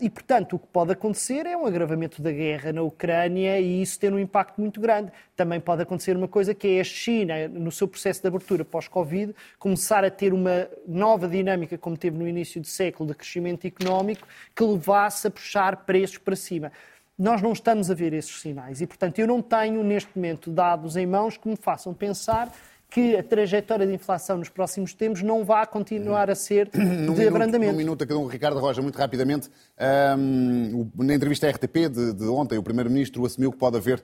e, 0.00 0.08
portanto, 0.08 0.54
o 0.54 0.58
que 0.60 0.66
pode 0.68 0.92
acontecer 0.92 1.44
é 1.44 1.56
um 1.56 1.66
agravamento 1.66 2.22
da 2.22 2.30
guerra 2.30 2.72
na 2.72 2.82
Ucrânia 2.82 3.58
e 3.58 3.82
isso 3.82 3.98
ter 3.98 4.12
um 4.12 4.18
impacto 4.18 4.60
muito 4.60 4.80
grande. 4.80 5.10
Também 5.34 5.58
pode 5.58 5.82
acontecer 5.82 6.16
uma 6.16 6.28
coisa 6.28 6.54
que 6.54 6.68
é 6.68 6.80
a 6.80 6.84
China, 6.84 7.48
no 7.48 7.72
seu 7.72 7.88
processo 7.88 8.22
de 8.22 8.28
abertura 8.28 8.64
pós-Covid, 8.64 9.34
começar 9.58 10.04
a 10.04 10.10
ter 10.10 10.32
uma 10.32 10.68
nova 10.86 11.26
dinâmica, 11.26 11.76
como 11.76 11.96
teve 11.96 12.16
no 12.16 12.28
início 12.28 12.60
do 12.60 12.66
século, 12.66 13.08
de 13.08 13.16
crescimento 13.16 13.66
económico, 13.66 14.28
que 14.54 14.62
levasse 14.62 15.26
a 15.26 15.30
puxar 15.32 15.78
preços 15.78 16.18
para 16.18 16.36
cima. 16.36 16.70
Nós 17.18 17.42
não 17.42 17.52
estamos 17.52 17.90
a 17.90 17.94
ver 17.94 18.12
esses 18.12 18.40
sinais 18.40 18.80
e, 18.80 18.86
portanto, 18.86 19.18
eu 19.18 19.26
não 19.26 19.42
tenho 19.42 19.82
neste 19.82 20.10
momento 20.14 20.48
dados 20.48 20.96
em 20.96 21.06
mãos 21.06 21.36
que 21.36 21.48
me 21.48 21.56
façam 21.56 21.92
pensar 21.92 22.52
que 22.88 23.16
a 23.16 23.22
trajetória 23.22 23.86
de 23.86 23.92
inflação 23.92 24.38
nos 24.38 24.48
próximos 24.48 24.94
tempos 24.94 25.22
não 25.22 25.44
vá 25.44 25.66
continuar 25.66 26.30
a 26.30 26.34
ser 26.34 26.68
de 26.68 26.78
minuto, 26.78 27.28
abrandamento. 27.28 27.74
Um 27.74 27.76
minuto 27.76 28.04
a 28.04 28.06
cada 28.06 28.18
um, 28.18 28.26
Ricardo 28.26 28.58
Roja, 28.58 28.80
muito 28.80 28.96
rapidamente. 28.96 29.50
Um, 30.18 30.90
na 30.96 31.14
entrevista 31.14 31.46
à 31.46 31.50
RTP 31.50 31.88
de, 31.90 32.12
de 32.14 32.24
ontem, 32.24 32.58
o 32.58 32.62
Primeiro-Ministro 32.62 33.24
assumiu 33.26 33.50
que 33.50 33.58
pode 33.58 33.76
haver 33.76 33.98
uh, 33.98 34.02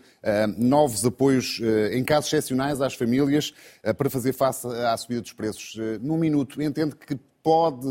novos 0.58 1.04
apoios, 1.04 1.58
uh, 1.60 1.92
em 1.92 2.04
casos 2.04 2.32
excepcionais, 2.32 2.80
às 2.80 2.94
famílias 2.94 3.54
uh, 3.84 3.94
para 3.94 4.10
fazer 4.10 4.32
face 4.32 4.66
à 4.66 4.96
subida 4.96 5.22
dos 5.22 5.32
preços. 5.32 5.76
num 6.00 6.16
minuto, 6.16 6.60
entende 6.60 6.96
que 6.96 7.16
pode, 7.42 7.86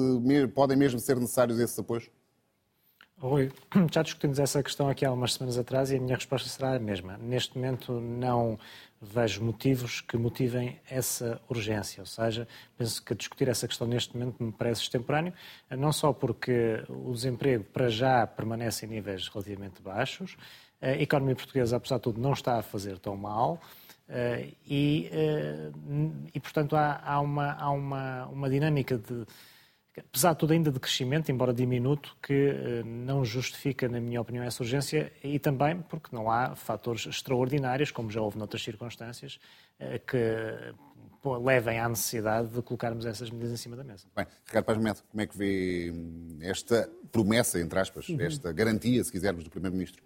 podem 0.53 0.77
mesmo 0.77 0.99
ser 0.99 1.17
necessários 1.17 1.59
esses 1.59 1.77
apoios? 1.77 2.09
Rui, 3.21 3.51
já 3.93 4.01
discutimos 4.01 4.39
essa 4.39 4.63
questão 4.63 4.89
aqui 4.89 5.05
há 5.05 5.11
umas 5.11 5.33
semanas 5.33 5.55
atrás 5.55 5.91
e 5.91 5.95
a 5.95 5.99
minha 5.99 6.15
resposta 6.15 6.49
será 6.49 6.75
a 6.75 6.79
mesma. 6.79 7.19
Neste 7.19 7.55
momento 7.55 7.93
não 8.01 8.57
vejo 8.99 9.43
motivos 9.43 10.01
que 10.01 10.17
motivem 10.17 10.79
essa 10.89 11.39
urgência, 11.47 12.01
ou 12.01 12.05
seja, 12.07 12.47
penso 12.75 13.03
que 13.03 13.13
discutir 13.13 13.47
essa 13.47 13.67
questão 13.67 13.85
neste 13.85 14.17
momento 14.17 14.43
me 14.43 14.51
parece 14.51 14.81
extemporâneo, 14.81 15.33
não 15.69 15.93
só 15.93 16.11
porque 16.11 16.83
o 16.89 17.11
desemprego 17.11 17.63
para 17.65 17.89
já 17.89 18.25
permanece 18.25 18.87
em 18.87 18.89
níveis 18.89 19.27
relativamente 19.27 19.83
baixos, 19.83 20.35
a 20.81 20.91
economia 20.93 21.35
portuguesa, 21.35 21.77
apesar 21.77 21.97
de 21.97 22.03
tudo, 22.03 22.19
não 22.19 22.33
está 22.33 22.57
a 22.57 22.63
fazer 22.63 22.97
tão 22.97 23.15
mal, 23.15 23.61
e, 24.67 25.09
e 26.33 26.39
portanto, 26.39 26.75
há, 26.75 27.01
há, 27.03 27.19
uma, 27.19 27.53
há 27.53 27.69
uma, 27.69 28.25
uma 28.27 28.49
dinâmica 28.49 28.97
de 28.97 29.25
apesar 29.97 30.33
de 30.33 30.39
tudo 30.39 30.53
ainda 30.53 30.71
de 30.71 30.79
crescimento, 30.79 31.31
embora 31.31 31.53
diminuto, 31.53 32.15
que 32.21 32.33
eh, 32.33 32.83
não 32.83 33.25
justifica, 33.25 33.89
na 33.89 33.99
minha 33.99 34.21
opinião, 34.21 34.43
essa 34.43 34.63
urgência 34.63 35.11
e 35.23 35.37
também 35.37 35.81
porque 35.81 36.15
não 36.15 36.31
há 36.31 36.55
fatores 36.55 37.05
extraordinários, 37.05 37.91
como 37.91 38.09
já 38.09 38.21
houve 38.21 38.37
noutras 38.37 38.63
circunstâncias, 38.63 39.39
eh, 39.79 39.99
que 39.99 40.17
levem 41.43 41.79
à 41.79 41.87
necessidade 41.87 42.49
de 42.49 42.61
colocarmos 42.61 43.05
essas 43.05 43.29
medidas 43.29 43.53
em 43.53 43.57
cima 43.57 43.75
da 43.75 43.83
mesa. 43.83 44.07
Bem, 44.15 44.25
Ricardo 44.45 44.65
Paz 44.65 44.77
Meto, 44.77 45.03
como 45.09 45.21
é 45.21 45.27
que 45.27 45.37
vê 45.37 45.91
hum, 45.93 46.37
esta 46.41 46.89
promessa, 47.11 47.59
entre 47.59 47.79
aspas, 47.79 48.09
uhum. 48.09 48.19
esta 48.21 48.51
garantia, 48.51 49.03
se 49.03 49.11
quisermos, 49.11 49.43
do 49.43 49.49
Primeiro-Ministro? 49.49 50.03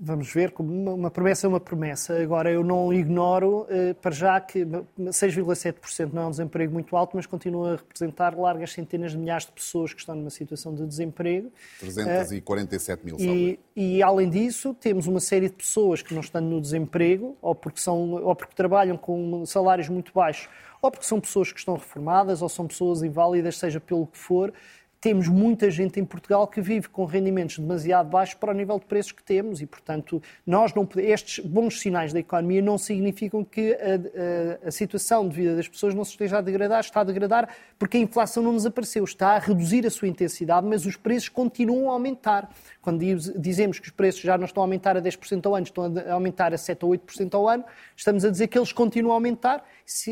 Vamos 0.00 0.32
ver, 0.32 0.50
como 0.50 0.94
uma 0.94 1.10
promessa 1.10 1.46
é 1.46 1.48
uma 1.48 1.60
promessa. 1.60 2.20
Agora, 2.20 2.50
eu 2.50 2.62
não 2.62 2.92
ignoro, 2.92 3.66
eh, 3.68 3.94
para 3.94 4.10
já, 4.10 4.40
que 4.40 4.64
6,7% 4.64 6.12
não 6.12 6.22
é 6.22 6.26
um 6.26 6.30
desemprego 6.30 6.72
muito 6.72 6.96
alto, 6.96 7.16
mas 7.16 7.26
continua 7.26 7.72
a 7.72 7.76
representar 7.76 8.36
largas 8.36 8.72
centenas 8.72 9.12
de 9.12 9.18
milhares 9.18 9.46
de 9.46 9.52
pessoas 9.52 9.92
que 9.92 10.00
estão 10.00 10.14
numa 10.14 10.30
situação 10.30 10.74
de 10.74 10.86
desemprego. 10.86 11.50
347 11.80 13.04
mil, 13.04 13.16
e, 13.18 13.58
e, 13.74 14.02
além 14.02 14.28
disso, 14.28 14.74
temos 14.74 15.06
uma 15.06 15.20
série 15.20 15.48
de 15.48 15.54
pessoas 15.54 16.02
que 16.02 16.12
não 16.12 16.20
estão 16.20 16.40
no 16.40 16.60
desemprego, 16.60 17.36
ou 17.40 17.54
porque, 17.54 17.80
são, 17.80 18.12
ou 18.12 18.34
porque 18.34 18.54
trabalham 18.54 18.96
com 18.96 19.44
salários 19.46 19.88
muito 19.88 20.12
baixos, 20.12 20.48
ou 20.82 20.90
porque 20.90 21.06
são 21.06 21.20
pessoas 21.20 21.52
que 21.52 21.58
estão 21.58 21.74
reformadas, 21.74 22.42
ou 22.42 22.48
são 22.48 22.66
pessoas 22.66 23.02
inválidas, 23.02 23.58
seja 23.58 23.80
pelo 23.80 24.06
que 24.06 24.18
for, 24.18 24.52
temos 25.00 25.28
muita 25.28 25.70
gente 25.70 26.00
em 26.00 26.04
Portugal 26.04 26.46
que 26.46 26.60
vive 26.60 26.88
com 26.88 27.04
rendimentos 27.04 27.58
demasiado 27.58 28.08
baixos 28.08 28.34
para 28.34 28.50
o 28.50 28.54
nível 28.54 28.78
de 28.78 28.86
preços 28.86 29.12
que 29.12 29.22
temos 29.22 29.60
e, 29.60 29.66
portanto, 29.66 30.22
nós 30.46 30.72
não 30.74 30.88
estes 30.96 31.44
bons 31.44 31.80
sinais 31.80 32.12
da 32.12 32.20
economia 32.20 32.62
não 32.62 32.78
significam 32.78 33.44
que 33.44 33.74
a, 33.74 34.64
a, 34.64 34.68
a, 34.68 34.70
situação 34.70 35.28
de 35.28 35.36
vida 35.36 35.54
das 35.54 35.68
pessoas 35.68 35.94
não 35.94 36.04
se 36.04 36.12
esteja 36.12 36.38
a 36.38 36.40
degradar, 36.40 36.80
está 36.80 37.00
a 37.00 37.04
degradar 37.04 37.48
porque 37.78 37.96
a 37.96 38.00
inflação 38.00 38.42
não 38.42 38.54
desapareceu, 38.54 39.04
está 39.04 39.36
a 39.36 39.38
reduzir 39.38 39.86
a 39.86 39.90
sua 39.90 40.08
intensidade, 40.08 40.66
mas 40.66 40.86
os 40.86 40.96
preços 40.96 41.28
continuam 41.28 41.90
a 41.90 41.92
aumentar. 41.92 42.50
Quando 42.80 43.04
dizemos 43.38 43.78
que 43.78 43.88
os 43.88 43.92
preços 43.92 44.22
já 44.22 44.38
não 44.38 44.44
estão 44.44 44.62
a 44.62 44.66
aumentar 44.66 44.96
a 44.96 45.02
10% 45.02 45.44
ao 45.44 45.54
ano, 45.54 45.64
estão 45.64 45.84
a 45.84 46.12
aumentar 46.12 46.54
a 46.54 46.58
7 46.58 46.84
ou 46.84 46.92
8% 46.92 47.34
ao 47.34 47.48
ano, 47.48 47.64
estamos 47.96 48.24
a 48.24 48.30
dizer 48.30 48.46
que 48.46 48.58
eles 48.58 48.72
continuam 48.72 49.12
a 49.12 49.16
aumentar, 49.16 49.64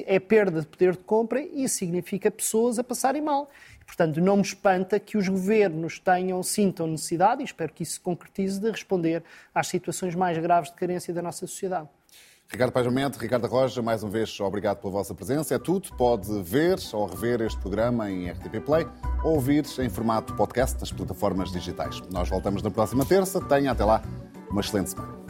é 0.07 0.19
perda 0.19 0.61
de 0.61 0.67
poder 0.67 0.93
de 0.93 0.99
compra 0.99 1.41
e 1.41 1.69
significa 1.69 2.31
pessoas 2.31 2.79
a 2.79 2.85
passarem 2.85 3.23
mal. 3.23 3.49
Portanto, 3.87 4.21
não 4.21 4.37
me 4.37 4.43
espanta 4.43 4.99
que 4.99 5.17
os 5.17 5.29
governos 5.29 5.99
tenham, 5.99 6.43
sintam 6.43 6.87
necessidade, 6.87 7.43
e 7.43 7.45
espero 7.45 7.73
que 7.73 7.83
isso 7.83 7.95
se 7.95 8.01
concretize, 8.01 8.61
de 8.61 8.71
responder 8.71 9.23
às 9.55 9.67
situações 9.67 10.15
mais 10.15 10.39
graves 10.39 10.71
de 10.71 10.77
carência 10.77 11.13
da 11.13 11.23
nossa 11.23 11.47
sociedade. 11.47 11.89
Ricardo 12.49 12.73
Pajamento, 12.73 13.19
Ricardo 13.19 13.47
Roja, 13.47 13.83
mais 13.83 14.03
uma 14.03 14.11
vez 14.11 14.39
obrigado 14.39 14.79
pela 14.79 14.93
vossa 14.93 15.15
presença. 15.15 15.55
É 15.55 15.59
tudo. 15.59 15.91
Pode 15.97 16.43
ver 16.43 16.79
ou 16.93 17.07
rever 17.07 17.41
este 17.41 17.59
programa 17.59 18.11
em 18.11 18.31
RTP 18.31 18.61
Play 18.65 18.87
ou 19.25 19.35
ouvir 19.35 19.65
em 19.79 19.89
formato 19.89 20.35
podcast 20.37 20.79
nas 20.79 20.93
plataformas 20.93 21.51
digitais. 21.51 22.01
Nós 22.13 22.29
voltamos 22.29 22.63
na 22.63 22.71
próxima 22.71 23.05
terça. 23.05 23.41
Tenha 23.41 23.73
até 23.73 23.85
lá 23.85 24.03
uma 24.51 24.61
excelente 24.61 24.91
semana. 24.91 25.25